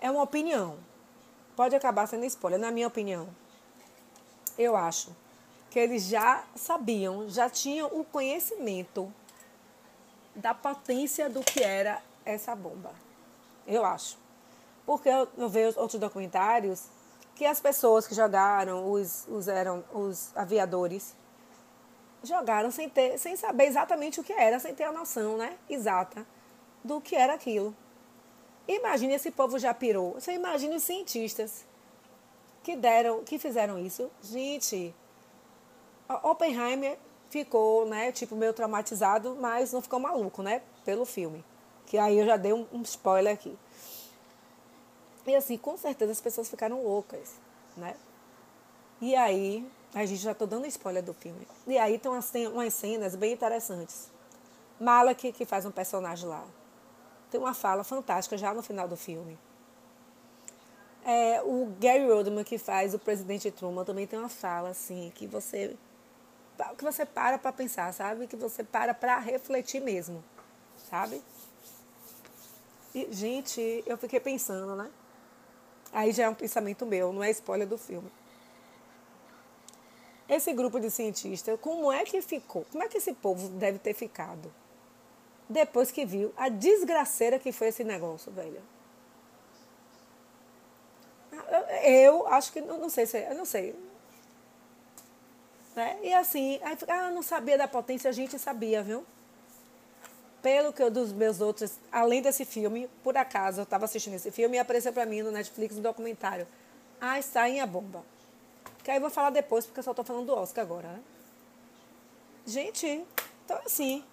É 0.00 0.10
uma 0.10 0.22
opinião. 0.22 0.76
Pode 1.54 1.76
acabar 1.76 2.06
sendo 2.08 2.24
spoiler, 2.24 2.58
na 2.58 2.70
minha 2.70 2.88
opinião. 2.88 3.28
Eu 4.58 4.76
acho 4.76 5.14
que 5.70 5.78
eles 5.78 6.04
já 6.04 6.44
sabiam, 6.54 7.28
já 7.28 7.50
tinham 7.50 7.88
o 7.88 8.04
conhecimento 8.04 9.12
da 10.34 10.54
potência 10.54 11.28
do 11.28 11.40
que 11.40 11.62
era 11.62 12.00
essa 12.24 12.54
bomba. 12.54 12.92
Eu 13.66 13.84
acho. 13.84 14.16
Porque 14.86 15.08
eu, 15.08 15.28
eu 15.36 15.48
vejo 15.48 15.78
outros 15.80 16.00
documentários 16.00 16.84
que 17.34 17.44
as 17.44 17.60
pessoas 17.60 18.06
que 18.06 18.14
jogaram, 18.14 18.90
os, 18.90 19.26
os, 19.28 19.48
eram, 19.48 19.82
os 19.92 20.30
aviadores, 20.36 21.14
jogaram 22.22 22.70
sem, 22.70 22.88
ter, 22.88 23.18
sem 23.18 23.36
saber 23.36 23.64
exatamente 23.64 24.20
o 24.20 24.24
que 24.24 24.32
era, 24.32 24.58
sem 24.58 24.74
ter 24.74 24.84
a 24.84 24.92
noção 24.92 25.36
né, 25.36 25.58
exata 25.68 26.26
do 26.82 27.00
que 27.00 27.16
era 27.16 27.34
aquilo. 27.34 27.74
Imagine 28.66 29.14
esse 29.14 29.30
povo 29.30 29.58
já 29.58 29.74
pirou. 29.74 30.12
Você 30.12 30.32
imagina 30.32 30.76
os 30.76 30.82
cientistas 30.82 31.64
que 32.64 32.74
deram, 32.74 33.22
que 33.22 33.38
fizeram 33.38 33.78
isso. 33.78 34.10
Gente, 34.22 34.92
Oppenheimer 36.22 36.98
ficou, 37.28 37.86
né, 37.86 38.10
tipo, 38.10 38.34
meio 38.34 38.54
traumatizado, 38.54 39.36
mas 39.38 39.72
não 39.72 39.82
ficou 39.82 40.00
maluco, 40.00 40.42
né, 40.42 40.62
pelo 40.84 41.04
filme. 41.04 41.44
Que 41.86 41.98
aí 41.98 42.18
eu 42.18 42.26
já 42.26 42.36
dei 42.36 42.52
um, 42.52 42.66
um 42.72 42.82
spoiler 42.82 43.34
aqui. 43.34 43.56
E 45.26 45.34
assim, 45.34 45.58
com 45.58 45.76
certeza 45.76 46.10
as 46.10 46.20
pessoas 46.20 46.48
ficaram 46.48 46.82
loucas, 46.82 47.34
né? 47.76 47.94
E 49.00 49.14
aí, 49.14 49.66
a 49.94 50.04
gente 50.06 50.20
já 50.20 50.32
estou 50.32 50.46
dando 50.46 50.66
spoiler 50.66 51.02
do 51.02 51.12
filme. 51.12 51.46
E 51.66 51.76
aí 51.76 51.98
tem 51.98 52.10
umas, 52.10 52.30
tem 52.30 52.46
umas 52.46 52.72
cenas 52.72 53.14
bem 53.14 53.32
interessantes. 53.32 54.10
Malak, 54.80 55.32
que 55.32 55.44
faz 55.44 55.66
um 55.66 55.70
personagem 55.70 56.28
lá, 56.28 56.44
tem 57.30 57.40
uma 57.40 57.54
fala 57.54 57.84
fantástica 57.84 58.36
já 58.38 58.54
no 58.54 58.62
final 58.62 58.88
do 58.88 58.96
filme. 58.96 59.38
É, 61.04 61.42
o 61.42 61.74
Gary 61.78 62.10
Oldman, 62.10 62.44
que 62.44 62.56
faz 62.56 62.94
o 62.94 62.98
presidente 62.98 63.50
Truman, 63.50 63.84
também 63.84 64.06
tem 64.06 64.18
uma 64.18 64.28
fala 64.28 64.70
assim, 64.70 65.12
que 65.14 65.26
você 65.26 65.76
que 66.78 66.84
você 66.84 67.04
para 67.04 67.36
para 67.36 67.52
pensar, 67.52 67.92
sabe? 67.92 68.26
Que 68.26 68.36
você 68.36 68.64
para 68.64 68.94
para 68.94 69.18
refletir 69.18 69.82
mesmo, 69.82 70.24
sabe? 70.88 71.20
E, 72.94 73.08
gente, 73.10 73.82
eu 73.86 73.98
fiquei 73.98 74.20
pensando, 74.20 74.76
né? 74.76 74.90
Aí 75.92 76.12
já 76.12 76.24
é 76.24 76.28
um 76.28 76.34
pensamento 76.34 76.86
meu, 76.86 77.12
não 77.12 77.22
é 77.22 77.30
spoiler 77.30 77.68
do 77.68 77.76
filme. 77.76 78.10
Esse 80.28 80.52
grupo 80.54 80.80
de 80.80 80.90
cientistas, 80.90 81.58
como 81.60 81.92
é 81.92 82.04
que 82.04 82.22
ficou? 82.22 82.64
Como 82.72 82.82
é 82.82 82.88
que 82.88 82.96
esse 82.96 83.12
povo 83.12 83.48
deve 83.50 83.78
ter 83.78 83.92
ficado? 83.92 84.50
Depois 85.48 85.90
que 85.90 86.06
viu 86.06 86.32
a 86.36 86.48
desgraceira 86.48 87.38
que 87.38 87.52
foi 87.52 87.68
esse 87.68 87.84
negócio, 87.84 88.32
velho. 88.32 88.62
Eu 91.84 92.26
acho 92.28 92.52
que, 92.52 92.60
não 92.60 92.88
sei 92.88 93.06
se, 93.06 93.18
eu 93.18 93.34
não 93.34 93.44
sei, 93.44 93.74
né? 95.74 95.98
E 96.02 96.14
assim, 96.14 96.60
aí 96.62 96.76
ah, 96.88 97.10
não 97.10 97.22
sabia 97.22 97.58
da 97.58 97.66
potência, 97.66 98.08
a 98.08 98.12
gente 98.12 98.38
sabia, 98.38 98.82
viu? 98.82 99.04
Pelo 100.40 100.72
que 100.72 100.82
eu 100.82 100.90
dos 100.90 101.12
meus 101.12 101.40
outros, 101.40 101.72
além 101.90 102.22
desse 102.22 102.44
filme, 102.44 102.88
por 103.02 103.16
acaso 103.16 103.60
eu 103.60 103.64
estava 103.64 103.86
assistindo 103.86 104.14
esse 104.14 104.30
filme 104.30 104.56
e 104.56 104.60
apareceu 104.60 104.92
para 104.92 105.06
mim 105.06 105.22
no 105.22 105.32
Netflix 105.32 105.76
um 105.76 105.82
documentário. 105.82 106.46
Ah, 107.00 107.18
está 107.18 107.48
em 107.48 107.60
a 107.60 107.66
bomba. 107.66 108.04
Que 108.82 108.90
aí 108.90 108.98
eu 108.98 109.00
vou 109.00 109.10
falar 109.10 109.30
depois, 109.30 109.64
porque 109.64 109.80
eu 109.80 109.84
só 109.84 109.90
estou 109.90 110.04
falando 110.04 110.26
do 110.26 110.34
Oscar 110.34 110.64
agora, 110.64 110.88
né? 110.88 111.00
Gente, 112.46 113.04
então 113.44 113.58
assim, 113.64 114.04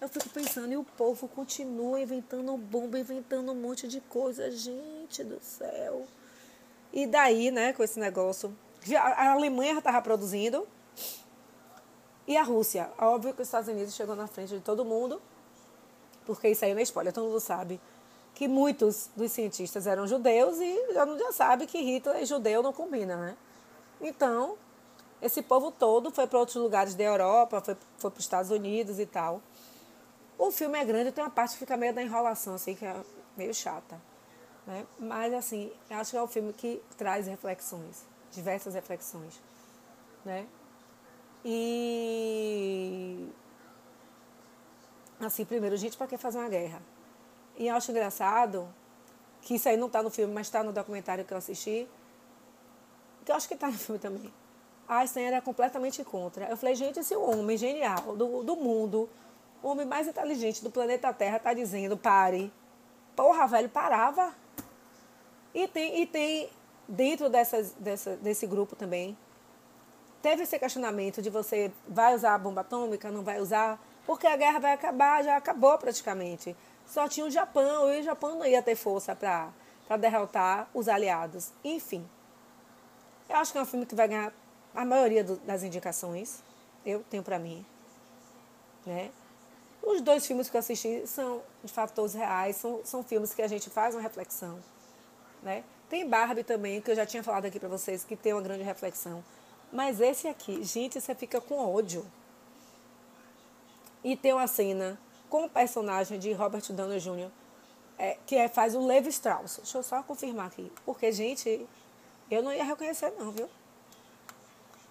eu 0.00 0.08
fico 0.08 0.28
pensando, 0.28 0.70
e 0.72 0.76
o 0.76 0.84
povo 0.84 1.26
continua 1.26 1.98
inventando 1.98 2.54
bomba, 2.58 2.98
inventando 2.98 3.50
um 3.50 3.54
monte 3.54 3.88
de 3.88 4.00
coisa, 4.02 4.50
gente 4.50 5.24
do 5.24 5.40
céu. 5.42 6.06
E 6.96 7.06
daí, 7.06 7.50
né, 7.50 7.74
com 7.74 7.82
esse 7.82 8.00
negócio. 8.00 8.56
A 8.98 9.32
Alemanha 9.32 9.74
já 9.74 9.80
estava 9.80 10.00
produzindo, 10.00 10.66
e 12.26 12.38
a 12.38 12.42
Rússia? 12.42 12.90
Óbvio 12.98 13.34
que 13.34 13.42
os 13.42 13.48
Estados 13.48 13.68
Unidos 13.68 13.94
chegou 13.94 14.16
na 14.16 14.26
frente 14.26 14.54
de 14.54 14.60
todo 14.60 14.82
mundo, 14.82 15.20
porque 16.24 16.48
isso 16.48 16.64
aí 16.64 16.72
não 16.72 16.80
é 16.80 16.84
spoiler, 16.84 17.12
todo 17.12 17.26
mundo 17.26 17.38
sabe 17.38 17.78
que 18.34 18.48
muitos 18.48 19.10
dos 19.14 19.30
cientistas 19.30 19.86
eram 19.86 20.06
judeus 20.06 20.58
e 20.58 20.94
já 20.94 21.06
já 21.18 21.32
sabe 21.32 21.66
que 21.66 21.78
Hitler 21.78 22.22
e 22.22 22.24
judeu 22.24 22.62
não 22.62 22.72
combina, 22.72 23.14
né? 23.16 23.36
Então, 24.00 24.56
esse 25.20 25.42
povo 25.42 25.70
todo 25.70 26.10
foi 26.10 26.26
para 26.26 26.38
outros 26.38 26.56
lugares 26.56 26.94
da 26.94 27.04
Europa, 27.04 27.60
foi, 27.60 27.76
foi 27.98 28.10
para 28.10 28.18
os 28.18 28.24
Estados 28.24 28.50
Unidos 28.50 28.98
e 28.98 29.04
tal. 29.04 29.42
O 30.38 30.50
filme 30.50 30.78
é 30.78 30.84
grande, 30.84 31.12
tem 31.12 31.22
uma 31.22 31.30
parte 31.30 31.52
que 31.52 31.58
fica 31.58 31.76
meio 31.76 31.92
da 31.92 32.02
enrolação, 32.02 32.54
assim, 32.54 32.74
que 32.74 32.86
é 32.86 32.96
meio 33.36 33.52
chata. 33.52 34.00
Né? 34.66 34.86
Mas, 34.98 35.32
assim, 35.32 35.72
acho 35.88 36.10
que 36.10 36.16
é 36.16 36.22
um 36.22 36.26
filme 36.26 36.52
que 36.52 36.82
traz 36.96 37.26
reflexões, 37.26 38.04
diversas 38.32 38.74
reflexões. 38.74 39.40
Né? 40.24 40.46
E 41.44 43.28
assim, 45.20 45.44
primeiro, 45.44 45.76
gente, 45.76 45.96
para 45.96 46.06
que 46.06 46.16
fazer 46.16 46.38
uma 46.38 46.48
guerra? 46.48 46.82
E 47.56 47.68
acho 47.68 47.90
engraçado 47.90 48.68
que 49.40 49.54
isso 49.54 49.68
aí 49.68 49.76
não 49.76 49.86
está 49.86 50.02
no 50.02 50.10
filme, 50.10 50.34
mas 50.34 50.48
está 50.48 50.62
no 50.62 50.72
documentário 50.72 51.24
que 51.24 51.32
eu 51.32 51.38
assisti, 51.38 51.88
que 53.24 53.30
eu 53.30 53.36
acho 53.36 53.46
que 53.46 53.54
está 53.54 53.68
no 53.68 53.78
filme 53.78 54.00
também. 54.00 54.32
Einstein 54.88 55.26
era 55.26 55.40
completamente 55.40 56.02
contra. 56.04 56.48
Eu 56.48 56.56
falei, 56.56 56.74
gente, 56.74 56.98
esse 56.98 57.16
homem 57.16 57.56
genial 57.56 58.16
do, 58.16 58.42
do 58.42 58.56
mundo, 58.56 59.08
o 59.62 59.68
homem 59.68 59.86
mais 59.86 60.06
inteligente 60.06 60.62
do 60.62 60.70
planeta 60.70 61.12
Terra, 61.12 61.36
está 61.38 61.54
dizendo, 61.54 61.96
pare. 61.96 62.52
Porra, 63.14 63.46
velho, 63.46 63.68
parava. 63.68 64.34
E 65.56 65.66
tem, 65.66 66.02
e 66.02 66.06
tem 66.06 66.50
dentro 66.86 67.30
dessas, 67.30 67.72
dessa, 67.78 68.14
desse 68.16 68.46
grupo 68.46 68.76
também, 68.76 69.16
teve 70.20 70.42
esse 70.42 70.58
questionamento 70.58 71.22
de 71.22 71.30
você 71.30 71.72
vai 71.88 72.14
usar 72.14 72.34
a 72.34 72.38
bomba 72.38 72.60
atômica, 72.60 73.10
não 73.10 73.22
vai 73.22 73.40
usar, 73.40 73.82
porque 74.04 74.26
a 74.26 74.36
guerra 74.36 74.58
vai 74.58 74.74
acabar, 74.74 75.24
já 75.24 75.34
acabou 75.34 75.78
praticamente. 75.78 76.54
Só 76.86 77.08
tinha 77.08 77.24
o 77.24 77.30
Japão 77.30 77.90
e 77.90 78.00
o 78.00 78.02
Japão 78.02 78.38
não 78.38 78.44
ia 78.44 78.60
ter 78.60 78.76
força 78.76 79.16
para 79.16 79.96
derrotar 79.96 80.68
os 80.74 80.88
aliados. 80.88 81.50
Enfim, 81.64 82.06
eu 83.26 83.36
acho 83.36 83.50
que 83.50 83.56
é 83.56 83.62
um 83.62 83.66
filme 83.66 83.86
que 83.86 83.94
vai 83.94 84.08
ganhar 84.08 84.34
a 84.74 84.84
maioria 84.84 85.24
do, 85.24 85.36
das 85.36 85.62
indicações. 85.62 86.42
Eu 86.84 87.02
tenho 87.08 87.22
para 87.22 87.38
mim. 87.38 87.64
Né? 88.84 89.10
Os 89.82 90.02
dois 90.02 90.26
filmes 90.26 90.50
que 90.50 90.56
eu 90.58 90.58
assisti 90.58 91.06
são 91.06 91.40
de 91.64 91.72
fatores 91.72 92.12
reais, 92.12 92.56
são, 92.56 92.82
são 92.84 93.02
filmes 93.02 93.32
que 93.32 93.40
a 93.40 93.48
gente 93.48 93.70
faz 93.70 93.94
uma 93.94 94.02
reflexão. 94.02 94.58
Né? 95.46 95.62
Tem 95.88 96.06
Barbie 96.06 96.42
também, 96.42 96.80
que 96.80 96.90
eu 96.90 96.96
já 96.96 97.06
tinha 97.06 97.22
falado 97.22 97.46
aqui 97.46 97.60
para 97.60 97.68
vocês, 97.68 98.02
que 98.02 98.16
tem 98.16 98.32
uma 98.32 98.42
grande 98.42 98.64
reflexão. 98.64 99.22
Mas 99.72 100.00
esse 100.00 100.26
aqui, 100.26 100.62
gente, 100.64 101.00
você 101.00 101.14
fica 101.14 101.40
com 101.40 101.56
ódio. 101.72 102.04
E 104.02 104.16
tem 104.16 104.32
uma 104.32 104.48
cena 104.48 104.98
com 105.30 105.44
o 105.44 105.48
personagem 105.48 106.18
de 106.18 106.32
Robert 106.32 106.64
Downey 106.72 106.98
Jr., 106.98 107.30
é, 107.98 108.18
que 108.26 108.34
é, 108.34 108.48
faz 108.48 108.74
o 108.74 108.84
Levi 108.84 109.08
Strauss. 109.08 109.58
Deixa 109.58 109.78
eu 109.78 109.82
só 109.82 110.02
confirmar 110.02 110.48
aqui. 110.48 110.70
Porque, 110.84 111.10
gente, 111.12 111.66
eu 112.30 112.42
não 112.42 112.52
ia 112.52 112.64
reconhecer, 112.64 113.12
não, 113.18 113.30
viu? 113.30 113.48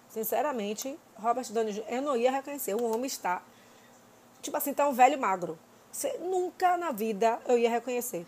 Sinceramente, 0.08 0.98
Robert 1.16 1.52
Downey 1.52 1.74
Jr., 1.74 1.84
eu 1.88 2.02
não 2.02 2.16
ia 2.16 2.30
reconhecer. 2.30 2.74
O 2.74 2.90
homem 2.90 3.06
está, 3.06 3.42
tipo 4.40 4.56
assim, 4.56 4.72
tá 4.72 4.88
um 4.88 4.94
velho 4.94 5.20
magro. 5.20 5.58
Você, 5.92 6.16
nunca 6.18 6.78
na 6.78 6.90
vida 6.90 7.38
eu 7.46 7.58
ia 7.58 7.68
reconhecer. 7.68 8.26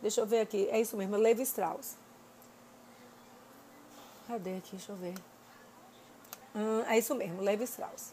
Deixa 0.00 0.20
eu 0.20 0.26
ver 0.26 0.40
aqui. 0.40 0.68
É 0.70 0.80
isso 0.80 0.96
mesmo, 0.96 1.16
Levi 1.16 1.42
Strauss. 1.42 1.96
Cadê 4.26 4.56
aqui? 4.56 4.76
Deixa 4.76 4.92
eu 4.92 4.96
ver. 4.96 5.14
Hum, 6.54 6.82
é 6.88 6.98
isso 6.98 7.14
mesmo, 7.14 7.42
Levi 7.42 7.64
Strauss. 7.64 8.12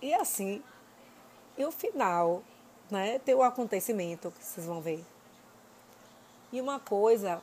E 0.00 0.14
assim, 0.14 0.62
e 1.56 1.64
o 1.64 1.72
final, 1.72 2.42
né? 2.90 3.18
Tem 3.18 3.34
o 3.34 3.42
acontecimento 3.42 4.30
que 4.30 4.44
vocês 4.44 4.66
vão 4.66 4.80
ver. 4.80 5.04
E 6.52 6.60
uma 6.60 6.78
coisa 6.78 7.42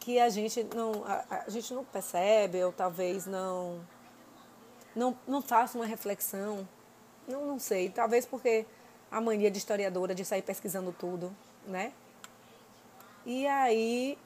que 0.00 0.18
a 0.18 0.28
gente 0.28 0.64
não, 0.74 1.04
a, 1.04 1.44
a 1.46 1.50
gente 1.50 1.72
não 1.72 1.84
percebe, 1.84 2.62
ou 2.64 2.72
talvez 2.72 3.26
não, 3.26 3.80
não, 4.94 5.16
não 5.26 5.40
faça 5.40 5.78
uma 5.78 5.86
reflexão. 5.86 6.68
Não, 7.28 7.46
não 7.46 7.58
sei, 7.58 7.88
talvez 7.88 8.26
porque 8.26 8.66
a 9.10 9.20
mania 9.20 9.50
de 9.50 9.58
historiadora 9.58 10.14
de 10.14 10.24
sair 10.24 10.42
pesquisando 10.42 10.92
tudo, 10.92 11.34
né? 11.66 11.92
E 13.24 13.46
aí 13.46 14.18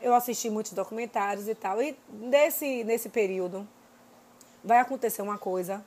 eu 0.00 0.14
assisti 0.14 0.50
muitos 0.50 0.72
documentários 0.72 1.48
e 1.48 1.54
tal. 1.54 1.80
E 1.82 1.96
nesse, 2.08 2.84
nesse 2.84 3.08
período 3.08 3.66
vai 4.62 4.78
acontecer 4.78 5.22
uma 5.22 5.38
coisa, 5.38 5.84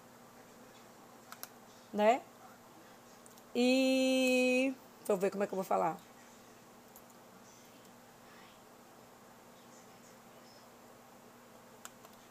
né? 1.93 2.21
E 3.53 4.73
deixa 4.99 5.13
eu 5.13 5.17
ver 5.17 5.31
como 5.31 5.43
é 5.43 5.47
que 5.47 5.53
eu 5.53 5.57
vou 5.57 5.63
falar. 5.63 5.97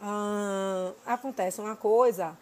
Ah, 0.00 0.92
acontece 1.06 1.60
uma 1.62 1.76
coisa 1.76 2.36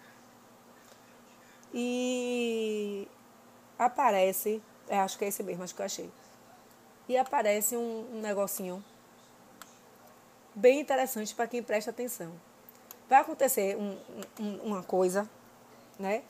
e 1.73 3.07
aparece, 3.79 4.63
é, 4.89 4.99
acho 4.99 5.19
que 5.19 5.25
é 5.25 5.29
esse 5.29 5.43
mesmo, 5.43 5.63
acho 5.63 5.75
que 5.75 5.81
eu 5.81 5.87
achei. 5.87 6.11
E 7.09 7.17
aparece 7.17 7.77
um, 7.77 8.07
um 8.15 8.21
negocinho 8.21 8.83
bem 10.55 10.81
interessante 10.81 11.35
para 11.35 11.47
quem 11.47 11.63
presta 11.63 11.91
atenção. 11.91 12.33
Vai 13.09 13.21
acontecer 13.21 13.77
um, 13.77 13.99
um, 14.41 14.57
uma 14.65 14.83
coisa, 14.83 15.29
né? 15.99 16.23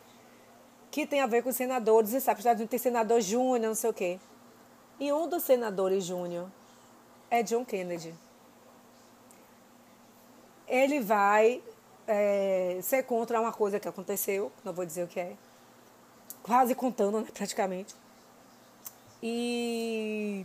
Que 0.90 1.06
tem 1.06 1.20
a 1.20 1.26
ver 1.26 1.42
com 1.42 1.52
senadores, 1.52 2.12
e 2.12 2.20
sabe, 2.20 2.38
os 2.38 2.40
Estados 2.40 2.60
Unidos 2.60 2.70
tem 2.70 2.78
senador 2.78 3.20
júnior, 3.20 3.68
não 3.68 3.74
sei 3.74 3.90
o 3.90 3.94
quê. 3.94 4.18
E 4.98 5.12
um 5.12 5.28
dos 5.28 5.42
senadores 5.42 6.04
júnior 6.04 6.48
é 7.30 7.42
John 7.42 7.64
Kennedy. 7.64 8.14
Ele 10.66 11.00
vai 11.00 11.62
é, 12.06 12.78
ser 12.82 13.02
contra 13.04 13.40
uma 13.40 13.52
coisa 13.52 13.80
que 13.80 13.88
aconteceu, 13.88 14.52
não 14.64 14.72
vou 14.72 14.84
dizer 14.84 15.04
o 15.04 15.08
que 15.08 15.20
é, 15.20 15.36
quase 16.42 16.74
contando, 16.74 17.20
né, 17.20 17.28
praticamente. 17.32 17.94
E 19.22 20.44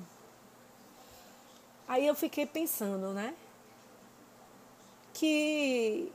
aí 1.88 2.06
eu 2.06 2.16
fiquei 2.16 2.46
pensando, 2.46 3.14
né? 3.14 3.34
que 5.18 6.12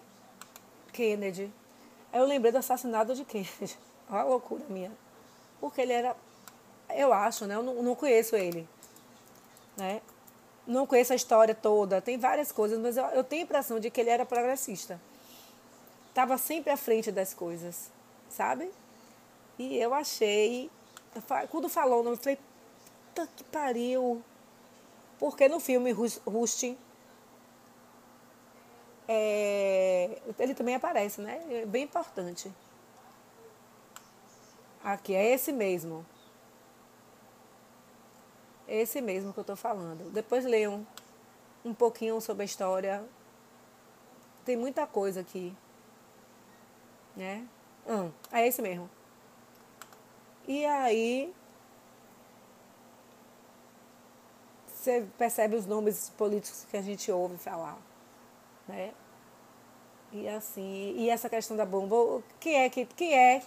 Kennedy. 0.92 1.52
Eu 2.12 2.24
lembrei 2.24 2.52
do 2.52 2.58
assassinato 2.58 3.14
de 3.14 3.24
Kennedy. 3.24 3.76
Olha 4.08 4.20
a 4.20 4.24
loucura 4.24 4.64
minha. 4.68 4.92
Porque 5.60 5.80
ele 5.80 5.92
era. 5.92 6.16
Eu 6.90 7.12
acho, 7.12 7.46
né? 7.46 7.56
Eu 7.56 7.62
não, 7.62 7.82
não 7.82 7.94
conheço 7.96 8.36
ele. 8.36 8.68
Né? 9.76 10.00
Não 10.66 10.86
conheço 10.86 11.12
a 11.12 11.16
história 11.16 11.54
toda. 11.54 12.00
Tem 12.00 12.16
várias 12.16 12.52
coisas, 12.52 12.78
mas 12.78 12.96
eu, 12.96 13.04
eu 13.06 13.24
tenho 13.24 13.42
a 13.42 13.44
impressão 13.44 13.80
de 13.80 13.90
que 13.90 14.00
ele 14.00 14.10
era 14.10 14.24
progressista. 14.24 15.00
Estava 16.08 16.38
sempre 16.38 16.70
à 16.70 16.76
frente 16.76 17.10
das 17.10 17.34
coisas. 17.34 17.90
Sabe? 18.28 18.70
E 19.70 19.78
eu 19.78 19.94
achei. 19.94 20.70
Quando 21.50 21.68
falou 21.68 22.00
o 22.00 22.02
nome, 22.02 22.16
eu 22.16 22.20
falei. 22.20 22.38
Puta 23.08 23.28
que 23.36 23.44
pariu. 23.44 24.22
Porque 25.18 25.48
no 25.48 25.60
filme 25.60 25.92
Rustin 25.92 26.76
é, 29.08 30.22
ele 30.38 30.54
também 30.54 30.74
aparece, 30.74 31.20
né? 31.20 31.42
É 31.50 31.66
bem 31.66 31.84
importante. 31.84 32.52
Aqui, 34.82 35.14
é 35.14 35.32
esse 35.32 35.52
mesmo. 35.52 36.04
Esse 38.66 39.00
mesmo 39.00 39.32
que 39.32 39.38
eu 39.38 39.42
estou 39.42 39.56
falando. 39.56 40.10
Depois 40.10 40.44
leiam 40.44 40.86
um 41.64 41.74
pouquinho 41.74 42.20
sobre 42.20 42.42
a 42.42 42.46
história. 42.46 43.04
Tem 44.44 44.56
muita 44.56 44.86
coisa 44.86 45.20
aqui. 45.20 45.54
Né? 47.14 47.46
Hum, 47.86 48.10
é 48.32 48.46
esse 48.46 48.62
mesmo. 48.62 48.88
E 50.46 50.64
aí. 50.64 51.34
Você 54.66 55.06
percebe 55.16 55.54
os 55.54 55.64
nomes 55.64 56.10
políticos 56.10 56.66
que 56.68 56.76
a 56.76 56.82
gente 56.82 57.10
ouve 57.12 57.38
falar 57.38 57.78
né? 58.66 58.92
E 60.12 60.28
assim, 60.28 60.94
e 60.96 61.08
essa 61.08 61.28
questão 61.28 61.56
da 61.56 61.64
bomba, 61.64 62.22
quem 62.38 62.56
é 62.56 62.68
que, 62.68 62.84
quem 62.84 63.14
é 63.14 63.42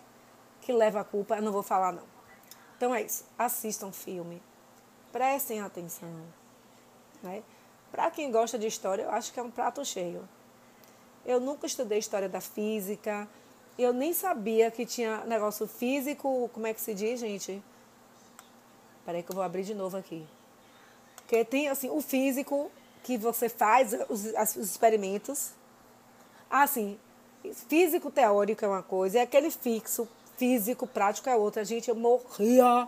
que 0.61 0.73
leva 0.73 1.01
a 1.01 1.03
culpa? 1.03 1.35
Eu 1.35 1.41
não 1.41 1.51
vou 1.51 1.61
falar 1.61 1.91
não. 1.91 2.03
Então 2.75 2.93
é 2.93 3.03
isso, 3.03 3.25
assistam 3.37 3.91
filme, 3.91 4.41
prestem 5.11 5.61
atenção, 5.61 6.09
né? 7.21 7.43
Para 7.91 8.09
quem 8.11 8.31
gosta 8.31 8.57
de 8.57 8.67
história, 8.67 9.03
eu 9.03 9.11
acho 9.11 9.31
que 9.31 9.39
é 9.39 9.43
um 9.43 9.51
prato 9.51 9.85
cheio. 9.85 10.27
Eu 11.25 11.39
nunca 11.39 11.65
estudei 11.65 11.99
história 11.99 12.27
da 12.27 12.41
física, 12.41 13.27
eu 13.77 13.91
nem 13.91 14.13
sabia 14.13 14.71
que 14.71 14.85
tinha 14.85 15.23
negócio 15.25 15.67
físico, 15.67 16.49
como 16.53 16.67
é 16.67 16.73
que 16.73 16.81
se 16.81 16.93
diz, 16.93 17.19
gente? 17.19 17.61
Peraí 19.05 19.21
que 19.21 19.31
eu 19.31 19.35
vou 19.35 19.43
abrir 19.43 19.63
de 19.63 19.75
novo 19.75 19.97
aqui. 19.97 20.25
Porque 21.17 21.43
tem 21.43 21.67
assim, 21.67 21.89
o 21.89 22.01
físico 22.01 22.71
que 23.03 23.17
você 23.17 23.49
faz 23.49 23.93
os, 24.09 24.25
os 24.55 24.69
experimentos. 24.69 25.51
Assim, 26.49 26.97
físico 27.67 28.09
teórico 28.09 28.63
é 28.63 28.67
uma 28.67 28.83
coisa, 28.83 29.17
e 29.17 29.21
aquele 29.21 29.51
fixo 29.51 30.07
físico 30.37 30.87
prático 30.87 31.29
é 31.29 31.35
outra. 31.35 31.63
Gente, 31.65 31.89
eu 31.89 31.95
morria 31.95 32.87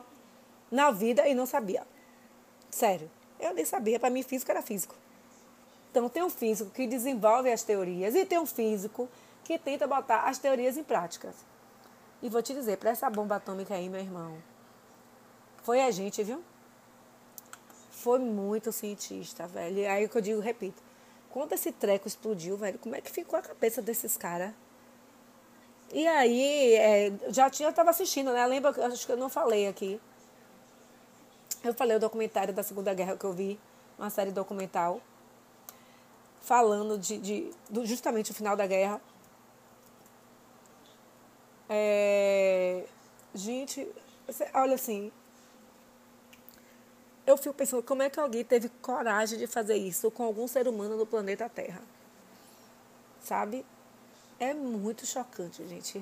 na 0.72 0.92
vida 0.92 1.28
e 1.28 1.36
não 1.36 1.46
sabia. 1.46 1.86
Sério, 2.70 3.10
eu 3.40 3.54
nem 3.54 3.66
sabia. 3.66 4.00
Para 4.00 4.10
mim, 4.10 4.24
físico 4.24 4.52
era 4.52 4.62
físico. 4.62 4.96
Então, 5.92 6.10
tem 6.10 6.24
um 6.24 6.30
físico 6.30 6.70
que 6.70 6.86
desenvolve 6.86 7.52
as 7.52 7.64
teorias 7.64 8.14
e 8.16 8.26
tem 8.26 8.38
um 8.38 8.46
físico 8.46 9.10
que 9.48 9.58
tenta 9.58 9.88
botar 9.88 10.24
as 10.24 10.38
teorias 10.38 10.78
em 10.78 10.84
práticas. 10.84 11.36
E 12.22 12.30
vou 12.30 12.42
te 12.42 12.54
dizer, 12.54 12.78
para 12.78 12.92
essa 12.92 13.10
bomba 13.10 13.38
atômica 13.38 13.74
aí, 13.74 13.90
meu 13.90 14.02
irmão, 14.02 14.38
foi 15.64 15.82
a 15.82 15.90
gente, 15.92 16.24
viu? 16.24 16.44
foi 17.98 18.20
muito 18.20 18.72
cientista, 18.72 19.48
velho. 19.48 19.80
E 19.80 19.86
aí 19.88 20.08
que 20.08 20.18
eu 20.18 20.22
digo, 20.22 20.40
repito, 20.40 20.82
quando 21.30 21.54
esse 21.54 21.72
treco 21.72 22.08
explodiu, 22.08 22.56
velho, 22.56 22.78
como 22.80 22.96
é 22.96 23.02
que 23.02 23.12
ficou 23.12 23.38
a 23.38 23.42
cabeça 23.42 23.82
desses 23.82 24.16
caras? 24.16 24.54
E 25.92 26.06
aí, 26.06 26.76
é, 26.76 27.12
já 27.30 27.50
tinha, 27.50 27.70
eu 27.70 27.74
tava 27.74 27.90
assistindo, 27.90 28.32
né? 28.32 28.46
Lembra, 28.46 28.72
acho 28.88 29.06
que 29.06 29.12
eu 29.12 29.18
não 29.18 29.30
falei 29.30 29.68
aqui. 29.68 30.00
Eu 31.64 31.74
falei 31.74 31.98
o 31.98 32.00
documentário 32.00 32.54
da 32.54 32.62
Segunda 32.62 32.94
Guerra 32.94 33.18
que 33.18 33.26
eu 33.26 33.34
vi, 33.34 33.60
uma 33.98 34.10
série 34.10 34.32
documental, 34.32 35.02
falando 36.42 36.98
de, 36.98 37.18
de 37.18 37.52
do, 37.70 37.86
justamente 37.86 38.32
o 38.32 38.34
final 38.34 38.56
da 38.56 38.68
guerra. 38.68 39.02
É, 41.70 42.86
gente, 43.34 43.88
olha 44.54 44.76
assim, 44.76 45.12
eu 47.26 47.36
fico 47.36 47.54
pensando 47.54 47.84
como 47.84 48.02
é 48.02 48.10
que 48.10 48.20
alguém 48.20 48.44
teve 48.44 48.70
coragem 48.82 49.38
de 49.38 49.48
fazer 49.48 49.76
isso 49.76 50.10
com 50.10 50.24
algum 50.24 50.48
ser 50.48 50.68
humano 50.68 50.96
no 50.96 51.06
planeta 51.06 51.50
Terra. 51.50 51.82
Sabe? 53.22 53.66
É 54.40 54.54
muito 54.54 55.06
chocante, 55.06 55.68
gente. 55.68 56.02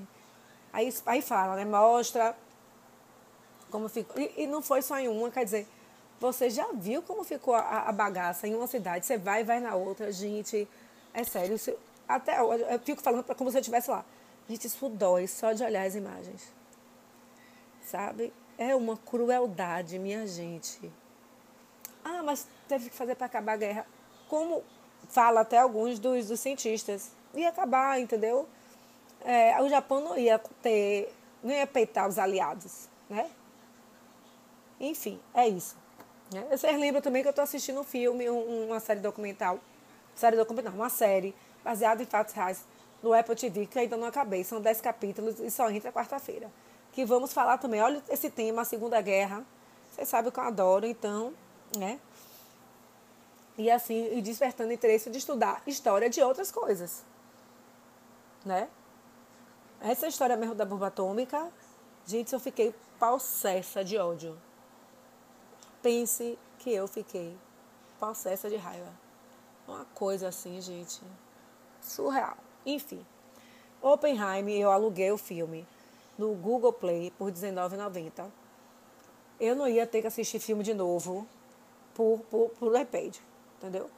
Aí, 0.71 0.93
aí 1.06 1.21
fala, 1.21 1.56
né? 1.56 1.65
Mostra 1.65 2.36
como 3.71 3.89
ficou. 3.89 4.21
E, 4.21 4.43
e, 4.43 4.47
não 4.47 4.62
foi 4.62 4.82
só 4.82 4.99
em 4.99 5.08
uma, 5.08 5.32
quer 5.32 5.45
dizer, 5.45 5.67
você 6.19 6.49
já 6.49 6.67
viu 6.73 7.01
como 7.01 7.23
ficou 7.23 7.56
a, 7.56 7.89
a 7.89 7.91
bagaça 7.91 8.47
em 8.47 8.54
uma 8.54 8.67
cidade, 8.67 9.06
você 9.06 9.17
vai 9.17 9.41
e 9.41 9.43
vai 9.43 9.60
na 9.60 9.73
outra, 9.75 10.12
gente. 10.12 10.67
É 11.13 11.23
sério, 11.23 11.56
isso, 11.56 11.73
até 12.08 12.39
eu 12.39 12.80
fico 12.80 13.01
falando 13.01 13.23
como 13.36 13.49
se 13.49 13.58
eu 13.58 13.62
estivesse 13.62 13.89
lá. 13.89 14.06
Gente, 14.47 14.67
isso 14.67 14.89
dói 14.89 15.27
só 15.27 15.53
de 15.53 15.63
olhar 15.63 15.86
as 15.86 15.95
imagens. 15.95 16.53
sabe? 17.84 18.31
É 18.58 18.75
uma 18.75 18.95
crueldade, 18.95 19.99
minha 19.99 20.25
gente. 20.27 20.91
Ah, 22.03 22.21
mas 22.23 22.47
teve 22.67 22.89
que 22.89 22.95
fazer 22.95 23.15
para 23.15 23.25
acabar 23.25 23.53
a 23.53 23.58
guerra. 23.58 23.88
Como 24.29 24.63
fala 25.10 25.41
até 25.41 25.58
alguns 25.58 25.99
dos, 25.99 26.27
dos 26.27 26.39
cientistas. 26.39 27.12
Ia 27.34 27.49
acabar, 27.49 27.99
entendeu? 27.99 28.47
É, 29.21 29.60
o 29.62 29.67
Japão 29.67 30.01
não 30.01 30.17
ia 30.17 30.39
ter, 30.62 31.13
não 31.43 31.51
ia 31.51 31.65
peitar 31.65 32.08
os 32.08 32.19
aliados, 32.19 32.88
né? 33.10 33.29
Enfim, 34.79 35.19
é 35.34 35.47
isso. 35.47 35.75
Né? 36.31 36.45
Vocês 36.51 36.79
lembram 36.79 37.01
também 37.01 37.21
que 37.21 37.27
eu 37.27 37.31
estou 37.31 37.43
assistindo 37.43 37.79
um 37.79 37.84
filme, 37.84 38.29
uma 38.29 38.79
série 38.79 38.99
documental, 38.99 39.60
série 40.13 40.38
documental, 40.38 40.73
uma 40.73 40.89
série 40.89 41.36
baseada 41.63 42.03
em 42.03 42.05
fatos 42.05 42.34
reais 42.34 42.63
no 43.05 43.13
Apple 43.13 43.35
TV, 43.35 43.67
que 43.67 43.77
ainda 43.77 43.95
não 43.95 44.07
acabei. 44.07 44.43
São 44.43 44.59
10 44.59 44.81
capítulos 44.81 45.39
e 45.39 45.51
só 45.51 45.69
entra 45.69 45.91
quarta-feira. 45.91 46.51
Que 46.91 47.05
vamos 47.05 47.31
falar 47.31 47.59
também. 47.59 47.79
Olha 47.79 48.01
esse 48.09 48.31
tema, 48.31 48.63
a 48.63 48.65
Segunda 48.65 48.99
Guerra. 48.99 49.45
Vocês 49.91 50.09
sabem 50.09 50.31
que 50.31 50.39
eu 50.39 50.43
adoro, 50.43 50.87
então, 50.87 51.31
né? 51.77 51.99
E 53.55 53.69
assim, 53.69 54.17
e 54.17 54.21
despertando 54.23 54.73
interesse 54.73 55.09
de 55.11 55.19
estudar 55.19 55.61
história 55.67 56.09
de 56.09 56.19
outras 56.19 56.51
coisas. 56.51 57.03
Né? 58.43 58.67
Essa 59.79 60.07
história 60.07 60.35
mesmo 60.35 60.55
da 60.55 60.65
bomba 60.65 60.87
atômica, 60.87 61.47
gente, 62.07 62.33
eu 62.33 62.39
fiquei 62.39 62.73
possessa 62.99 63.85
de 63.85 63.97
ódio. 63.99 64.35
Pense 65.83 66.39
que 66.57 66.73
eu 66.73 66.87
fiquei 66.87 67.37
possessa 67.99 68.49
de 68.49 68.55
raiva. 68.55 68.91
Uma 69.67 69.85
coisa 69.93 70.29
assim, 70.29 70.59
gente, 70.59 71.01
surreal. 71.79 72.44
Enfim, 72.65 73.06
Oppenheimer, 73.82 74.60
eu 74.60 74.71
aluguei 74.71 75.12
o 75.12 75.17
filme 75.17 75.67
no 76.17 76.34
Google 76.34 76.73
Play 76.73 77.12
por 77.17 77.25
R$19,90. 77.25 78.25
Eu 79.39 79.56
não 79.56 79.67
ia 79.67 79.86
ter 79.86 80.01
que 80.01 80.08
assistir 80.08 80.39
filme 80.39 80.63
de 80.63 80.73
novo 80.73 81.28
por, 81.93 82.19
por, 82.32 82.49
por 82.51 82.80
iPad, 82.80 83.15
entendeu? 83.58 83.89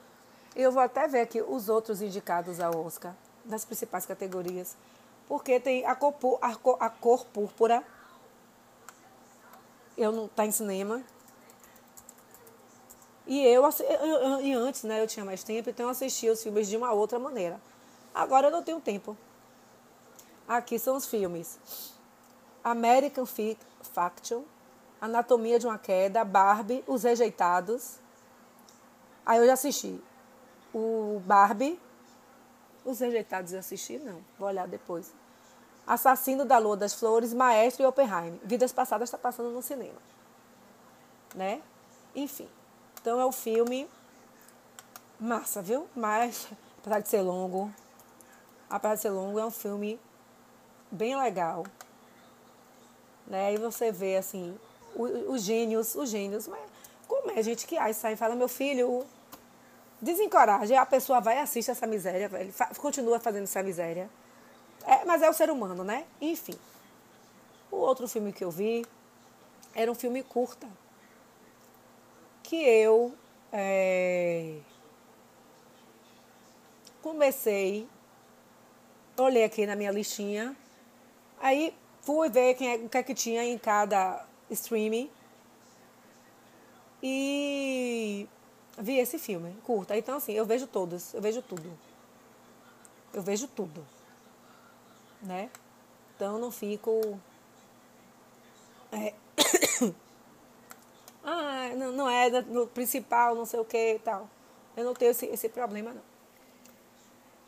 Eu 0.56 0.72
vou 0.72 0.82
até 0.82 1.08
ver 1.08 1.22
aqui 1.22 1.42
os 1.42 1.70
outros 1.70 2.02
indicados 2.02 2.60
ao 2.60 2.76
Oscar, 2.86 3.16
das 3.46 3.64
principais 3.64 4.06
categorias, 4.06 4.76
porque 5.28 5.60
tem 5.60 5.86
a 5.86 5.96
cor, 5.96 6.16
a 6.42 6.56
cor, 6.56 6.78
a 6.80 6.90
cor 6.90 7.26
púrpura, 7.26 7.84
eu 9.98 10.12
não 10.12 10.28
tá 10.28 10.46
em 10.46 10.52
cinema. 10.52 11.04
E 13.26 13.46
eu, 13.46 13.64
eu, 13.64 14.42
e 14.42 14.54
antes, 14.54 14.84
né, 14.84 15.02
eu 15.02 15.08
tinha 15.08 15.26
mais 15.26 15.44
tempo, 15.44 15.70
então 15.70 15.86
eu 15.86 15.90
assistia 15.90 16.32
os 16.32 16.42
filmes 16.42 16.68
de 16.68 16.76
uma 16.76 16.92
outra 16.92 17.20
maneira. 17.20 17.60
Agora 18.18 18.48
eu 18.48 18.52
não 18.52 18.64
tenho 18.64 18.82
tempo. 18.82 19.16
Aqui 20.48 20.80
são 20.80 20.98
os 20.98 21.06
filmes. 21.06 21.60
American 22.64 23.28
Faction, 23.94 24.42
Anatomia 25.00 25.60
de 25.60 25.68
uma 25.68 25.78
Queda, 25.78 26.26
Barbie, 26.26 26.84
Os 26.88 27.04
Rejeitados. 27.04 28.00
Aí 29.24 29.38
eu 29.38 29.46
já 29.46 29.54
assisti 29.54 30.02
o 30.74 31.22
Barbie. 31.28 31.80
Os 32.84 33.00
Rejeitados 33.00 33.54
eu 33.54 33.60
assisti? 33.60 34.00
Não. 34.00 34.20
Vou 34.40 34.48
olhar 34.48 34.68
depois. 34.68 35.14
Assassino 35.86 36.44
da 36.44 36.58
Lua 36.58 36.76
das 36.76 36.96
Flores, 36.96 37.36
Maestro 37.36 37.84
e 37.84 37.86
Oppenheimer. 37.86 38.40
Vidas 38.44 38.74
Passadas 38.74 39.10
está 39.10 39.18
passando 39.20 39.52
no 39.52 39.62
cinema. 39.62 40.02
Né? 41.36 41.62
Enfim. 42.16 42.50
Então 43.00 43.20
é 43.20 43.26
o 43.26 43.32
filme 43.32 43.88
massa, 45.20 45.62
viu? 45.62 45.88
Mas, 45.96 46.48
apesar 46.82 47.00
de 47.00 47.10
ser 47.10 47.22
longo, 47.22 47.72
Apesar 48.70 48.96
de 48.96 49.02
ser 49.02 49.10
longo, 49.10 49.40
é 49.40 49.46
um 49.46 49.52
filme 49.52 50.00
bem 50.92 51.16
legal. 51.18 51.66
Né? 53.26 53.54
E 53.54 53.58
você 53.58 53.92
vê, 53.92 54.18
assim, 54.18 54.58
os 54.96 55.42
gênios, 55.42 55.96
os 55.96 56.10
gênios. 56.10 56.48
Mas 56.48 56.62
como 57.08 57.32
é, 57.32 57.42
gente, 57.42 57.66
que 57.66 57.78
sai 57.94 58.14
e 58.14 58.18
fala, 58.18 58.36
meu 58.36 58.48
filho, 58.48 59.06
desencoraje. 60.02 60.74
A 60.76 60.86
pessoa 60.86 61.20
vai 61.20 61.38
e 61.38 61.40
assiste 61.40 61.72
essa 61.72 61.88
miséria, 61.88 62.30
ele 62.40 62.54
continua 62.78 63.20
fazendo 63.20 63.44
essa 63.44 63.64
miséria. 63.64 64.10
É, 64.86 65.04
mas 65.06 65.22
é 65.22 65.30
o 65.30 65.34
ser 65.34 65.50
humano, 65.50 65.84
né? 65.84 66.06
Enfim. 66.22 66.58
O 67.72 67.78
outro 67.78 68.08
filme 68.08 68.32
que 68.32 68.44
eu 68.44 68.52
vi 68.52 68.86
era 69.76 69.92
um 69.92 69.96
filme 69.96 70.24
curta. 70.24 70.68
Que 72.44 72.56
eu 72.56 73.14
é, 73.52 74.56
comecei 77.02 77.88
olhei 79.24 79.44
aqui 79.44 79.66
na 79.66 79.76
minha 79.76 79.92
listinha. 79.92 80.56
Aí 81.40 81.74
fui 82.02 82.30
ver 82.30 82.56
quem 82.56 82.70
é, 82.70 82.76
o 82.78 82.90
que 82.90 82.98
é 82.98 83.04
que 83.04 83.14
tinha 83.14 83.44
em 83.44 83.58
cada 83.58 84.26
streaming. 84.50 85.10
E 87.02 88.28
vi 88.78 88.98
esse 88.98 89.18
filme, 89.18 89.56
curta. 89.64 89.98
Então, 89.98 90.18
assim, 90.18 90.34
eu 90.34 90.46
vejo 90.46 90.68
todos, 90.68 91.14
eu 91.14 91.22
vejo 91.22 91.42
tudo. 91.42 91.78
Eu 93.14 93.22
vejo 93.22 93.48
tudo. 93.48 93.86
Né? 95.22 95.50
Então, 96.16 96.40
não 96.40 96.52
fico. 96.52 97.20
É... 98.92 99.14
ah, 101.24 101.70
não, 101.76 101.92
não 101.92 102.10
é 102.10 102.30
no 102.42 102.68
principal, 102.68 103.36
não 103.36 103.46
sei 103.46 103.60
o 103.60 103.66
que 103.66 103.96
e 103.96 104.00
tal. 104.00 104.30
Eu 104.76 104.86
não 104.86 104.94
tenho 104.94 105.12
esse, 105.12 105.26
esse 105.28 105.50
problema, 105.50 105.94
não. 105.94 106.07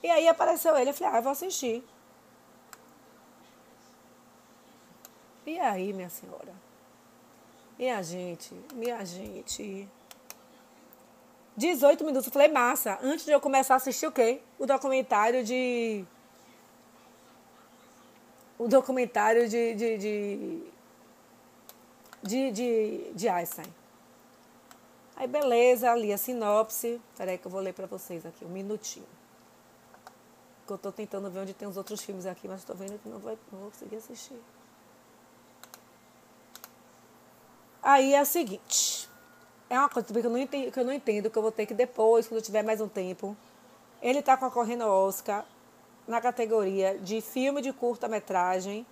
E 0.02 0.10
aí 0.10 0.28
apareceu 0.28 0.78
ele, 0.78 0.92
eu 0.92 0.94
falei, 0.94 1.14
ah, 1.14 1.18
eu 1.18 1.24
vou 1.24 1.32
assistir. 1.32 1.84
E 5.46 5.60
aí, 5.60 5.92
minha 5.94 6.10
senhora? 6.10 6.54
Minha 7.78 8.02
gente, 8.04 8.54
minha 8.74 9.04
gente. 9.04 9.90
18 11.58 12.06
minutos. 12.06 12.28
Eu 12.28 12.32
falei, 12.32 12.48
massa. 12.48 12.98
Antes 13.02 13.26
de 13.26 13.32
eu 13.32 13.42
começar 13.42 13.74
a 13.74 13.78
assistir 13.78 14.08
o 14.08 14.12
quê? 14.12 14.42
O 14.58 14.66
documentário 14.66 15.44
de. 15.44 16.06
O 18.58 18.68
documentário 18.68 19.50
de. 19.50 19.74
de, 19.74 19.98
de, 19.98 20.64
de, 22.22 22.52
de, 22.52 23.12
de 23.14 23.30
Einstein. 23.30 23.74
Aí, 25.16 25.28
beleza, 25.28 25.92
ali 25.92 26.14
a 26.14 26.18
sinopse. 26.18 27.02
Peraí 27.18 27.38
que 27.38 27.48
eu 27.48 27.52
vou 27.52 27.60
ler 27.60 27.74
para 27.74 27.88
vocês 27.88 28.26
aqui, 28.26 28.46
um 28.46 28.50
minutinho 28.50 29.19
eu 30.74 30.76
estou 30.76 30.92
tentando 30.92 31.30
ver 31.30 31.40
onde 31.40 31.54
tem 31.54 31.68
os 31.68 31.78
outros 31.78 32.02
filmes 32.02 32.26
aqui, 32.26 32.48
mas 32.48 32.60
estou 32.60 32.76
vendo 32.76 33.00
que 33.00 33.10
não, 33.10 33.20
vai, 33.20 33.38
não 33.52 33.60
vou 33.60 33.72
conseguir 33.72 33.98
assistir. 33.98 34.40
Aí 37.82 38.14
é 38.14 38.22
o 38.22 38.26
seguinte. 38.26 39.10
É 39.70 39.78
uma 39.78 39.90
coisa 39.90 40.08
que 40.08 40.26
eu, 40.26 40.30
não 40.30 40.38
entendo, 40.38 40.72
que 40.72 40.80
eu 40.80 40.86
não 40.86 40.94
entendo, 40.94 41.30
que 41.30 41.38
eu 41.38 41.42
vou 41.42 41.52
ter 41.52 41.66
que 41.66 41.74
depois, 41.74 42.28
quando 42.28 42.40
eu 42.40 42.44
tiver 42.44 42.64
mais 42.64 42.82
um 42.82 42.88
tempo. 42.88 43.36
Ele 44.02 44.20
está 44.20 44.36
concorrendo 44.36 44.84
ao 44.84 45.08
Oscar 45.08 45.46
na 46.08 46.20
categoria 46.20 46.98
de 46.98 47.22
filme 47.22 47.62
de 47.62 47.72
curta-metragem 47.72 48.86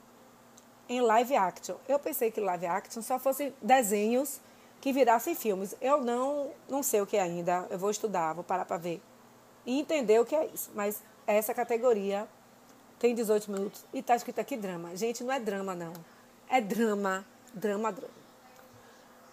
em 0.88 1.02
live 1.02 1.36
action. 1.36 1.76
Eu 1.88 1.98
pensei 1.98 2.32
que 2.32 2.40
live 2.40 2.66
action 2.66 3.02
só 3.02 3.18
fosse 3.18 3.54
desenhos 3.62 4.40
que 4.80 4.94
virassem 4.94 5.34
filmes. 5.34 5.76
Eu 5.82 6.02
não, 6.02 6.52
não 6.70 6.84
sei 6.84 7.02
o 7.02 7.08
que 7.08 7.18
é 7.18 7.22
ainda. 7.22 7.68
Eu 7.70 7.80
vou 7.80 7.90
estudar, 7.90 8.34
vou 8.34 8.44
parar 8.44 8.66
para 8.66 8.78
ver 8.78 9.02
e 9.66 9.80
entender 9.80 10.20
o 10.20 10.26
que 10.26 10.36
é 10.36 10.46
isso. 10.48 10.72
Mas 10.74 11.02
essa 11.36 11.54
categoria 11.54 12.28
tem 12.98 13.14
18 13.14 13.52
minutos 13.52 13.86
e 13.94 14.00
está 14.00 14.16
escrito 14.16 14.40
aqui 14.40 14.56
drama. 14.56 14.96
Gente, 14.96 15.24
não 15.24 15.32
é 15.32 15.40
drama, 15.40 15.76
não. 15.76 15.94
É 16.50 16.62
drama, 16.62 17.26
drama, 17.54 17.92
drama. 17.92 18.14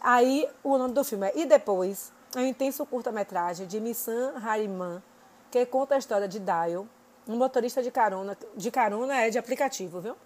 Aí 0.00 0.46
o 0.62 0.76
nome 0.76 0.92
do 0.92 1.02
filme 1.04 1.28
é 1.28 1.38
E 1.38 1.46
Depois, 1.46 2.12
é 2.35 2.40
um 2.40 2.46
intenso 2.46 2.85
curta-metragem 2.85 3.66
de 3.66 3.80
Missan 3.80 4.35
Hariman, 4.37 5.02
que 5.50 5.64
conta 5.64 5.94
a 5.94 5.98
história 5.98 6.28
de 6.28 6.40
Dial, 6.40 6.87
um 7.26 7.37
motorista 7.37 7.83
de 7.83 7.90
carona, 7.90 8.37
de 8.54 8.70
carona 8.70 9.14
é 9.22 9.30
de 9.30 9.38
aplicativo, 9.38 10.00
viu? 10.00 10.16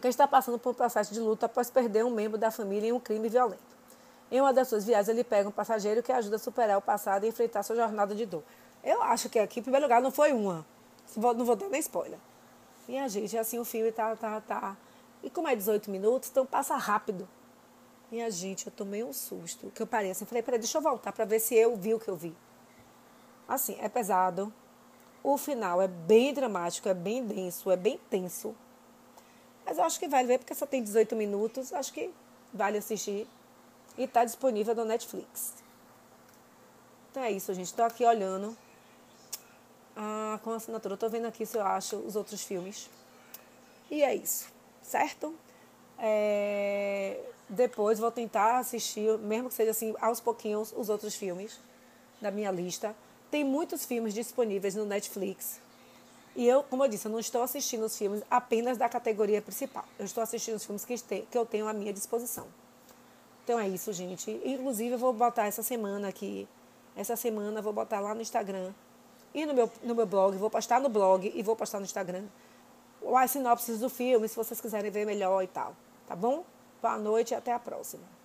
Que 0.00 0.06
está 0.06 0.28
passando 0.28 0.58
por 0.58 0.70
um 0.70 0.74
processo 0.74 1.12
de 1.12 1.18
luta 1.18 1.46
após 1.46 1.70
perder 1.70 2.04
um 2.04 2.10
membro 2.10 2.38
da 2.38 2.50
família 2.50 2.90
em 2.90 2.92
um 2.92 3.00
crime 3.00 3.28
violento. 3.28 3.76
Em 4.30 4.40
uma 4.40 4.52
das 4.52 4.68
suas 4.68 4.84
viagens, 4.84 5.08
ele 5.08 5.24
pega 5.24 5.48
um 5.48 5.52
passageiro 5.52 6.02
que 6.02 6.12
ajuda 6.12 6.36
a 6.36 6.38
superar 6.38 6.78
o 6.78 6.82
passado 6.82 7.24
e 7.24 7.28
enfrentar 7.28 7.62
sua 7.62 7.74
jornada 7.74 8.14
de 8.14 8.26
dor. 8.26 8.44
Eu 8.88 9.02
acho 9.02 9.28
que 9.28 9.38
aqui, 9.38 9.60
em 9.60 9.62
primeiro 9.62 9.84
lugar, 9.84 10.00
não 10.00 10.10
foi 10.10 10.32
uma. 10.32 10.64
Não 11.14 11.44
vou 11.44 11.54
dar 11.54 11.68
nem 11.68 11.78
spoiler. 11.78 12.18
E 12.88 12.96
a 12.96 13.06
gente, 13.06 13.36
assim, 13.36 13.58
o 13.58 13.64
filme 13.64 13.92
tá, 13.92 14.16
tá, 14.16 14.40
tá. 14.40 14.78
E 15.22 15.28
como 15.28 15.46
é 15.46 15.54
18 15.54 15.90
minutos, 15.90 16.30
então 16.30 16.46
passa 16.46 16.74
rápido. 16.74 17.28
E 18.10 18.22
a 18.22 18.30
gente, 18.30 18.66
eu 18.66 18.72
tomei 18.72 19.04
um 19.04 19.12
susto. 19.12 19.70
Que 19.74 19.82
eu 19.82 19.86
parei 19.86 20.10
assim, 20.10 20.24
falei, 20.24 20.42
peraí, 20.42 20.58
deixa 20.58 20.78
eu 20.78 20.80
voltar 20.80 21.12
para 21.12 21.26
ver 21.26 21.38
se 21.38 21.54
eu 21.54 21.76
vi 21.76 21.92
o 21.92 22.00
que 22.00 22.08
eu 22.08 22.16
vi. 22.16 22.34
Assim, 23.46 23.76
é 23.78 23.90
pesado. 23.90 24.50
O 25.22 25.36
final 25.36 25.82
é 25.82 25.88
bem 25.88 26.32
dramático, 26.32 26.88
é 26.88 26.94
bem 26.94 27.22
denso, 27.26 27.70
é 27.70 27.76
bem 27.76 28.00
tenso. 28.08 28.56
Mas 29.66 29.76
eu 29.76 29.84
acho 29.84 30.00
que 30.00 30.08
vale 30.08 30.26
ver, 30.26 30.38
porque 30.38 30.54
só 30.54 30.64
tem 30.64 30.82
18 30.82 31.14
minutos. 31.14 31.74
Acho 31.74 31.92
que 31.92 32.10
vale 32.54 32.78
assistir. 32.78 33.28
E 33.98 34.04
está 34.04 34.24
disponível 34.24 34.74
no 34.74 34.86
Netflix. 34.86 35.52
Então 37.10 37.22
é 37.22 37.30
isso, 37.30 37.52
gente. 37.52 37.66
Estou 37.66 37.84
aqui 37.84 38.02
olhando 38.02 38.56
ah, 40.00 40.38
com 40.44 40.52
assinatura. 40.52 40.94
Estou 40.94 41.10
vendo 41.10 41.26
aqui 41.26 41.44
se 41.44 41.58
eu 41.58 41.62
acho 41.62 41.96
os 41.96 42.14
outros 42.14 42.44
filmes. 42.44 42.88
E 43.90 44.02
é 44.02 44.14
isso, 44.14 44.48
certo? 44.80 45.34
É, 45.98 47.18
depois 47.48 47.98
vou 47.98 48.12
tentar 48.12 48.58
assistir, 48.58 49.18
mesmo 49.18 49.48
que 49.48 49.54
seja 49.56 49.72
assim, 49.72 49.94
aos 50.00 50.20
pouquinhos, 50.20 50.72
os 50.76 50.88
outros 50.88 51.16
filmes 51.16 51.58
da 52.20 52.30
minha 52.30 52.52
lista. 52.52 52.94
Tem 53.28 53.42
muitos 53.42 53.84
filmes 53.84 54.14
disponíveis 54.14 54.76
no 54.76 54.84
Netflix. 54.84 55.60
E 56.36 56.46
eu, 56.46 56.62
como 56.62 56.84
eu 56.84 56.88
disse, 56.88 57.08
eu 57.08 57.10
não 57.10 57.18
estou 57.18 57.42
assistindo 57.42 57.84
os 57.84 57.98
filmes 57.98 58.22
apenas 58.30 58.78
da 58.78 58.88
categoria 58.88 59.42
principal. 59.42 59.84
Eu 59.98 60.04
estou 60.04 60.22
assistindo 60.22 60.54
os 60.54 60.64
filmes 60.64 60.84
que, 60.84 60.96
que 61.22 61.36
eu 61.36 61.44
tenho 61.44 61.66
à 61.66 61.72
minha 61.72 61.92
disposição. 61.92 62.46
Então 63.42 63.58
é 63.58 63.66
isso, 63.66 63.92
gente. 63.92 64.30
Inclusive, 64.44 64.92
eu 64.92 64.98
vou 64.98 65.12
botar 65.12 65.46
essa 65.46 65.62
semana 65.62 66.06
aqui. 66.06 66.46
Essa 66.94 67.16
semana 67.16 67.58
eu 67.58 67.62
vou 67.62 67.72
botar 67.72 67.98
lá 67.98 68.14
no 68.14 68.22
Instagram 68.22 68.72
e 69.34 69.46
no 69.46 69.54
meu, 69.54 69.70
no 69.82 69.94
meu 69.94 70.06
blog. 70.06 70.36
Vou 70.36 70.50
postar 70.50 70.80
no 70.80 70.88
blog 70.88 71.30
e 71.34 71.42
vou 71.42 71.54
postar 71.54 71.78
no 71.78 71.84
Instagram 71.84 72.24
as 73.16 73.30
sinopses 73.30 73.80
do 73.80 73.88
filme, 73.88 74.28
se 74.28 74.36
vocês 74.36 74.60
quiserem 74.60 74.90
ver 74.90 75.06
melhor 75.06 75.42
e 75.42 75.46
tal. 75.46 75.74
Tá 76.06 76.16
bom? 76.16 76.44
Boa 76.80 76.98
noite 76.98 77.32
e 77.32 77.34
até 77.34 77.52
a 77.52 77.58
próxima. 77.58 78.02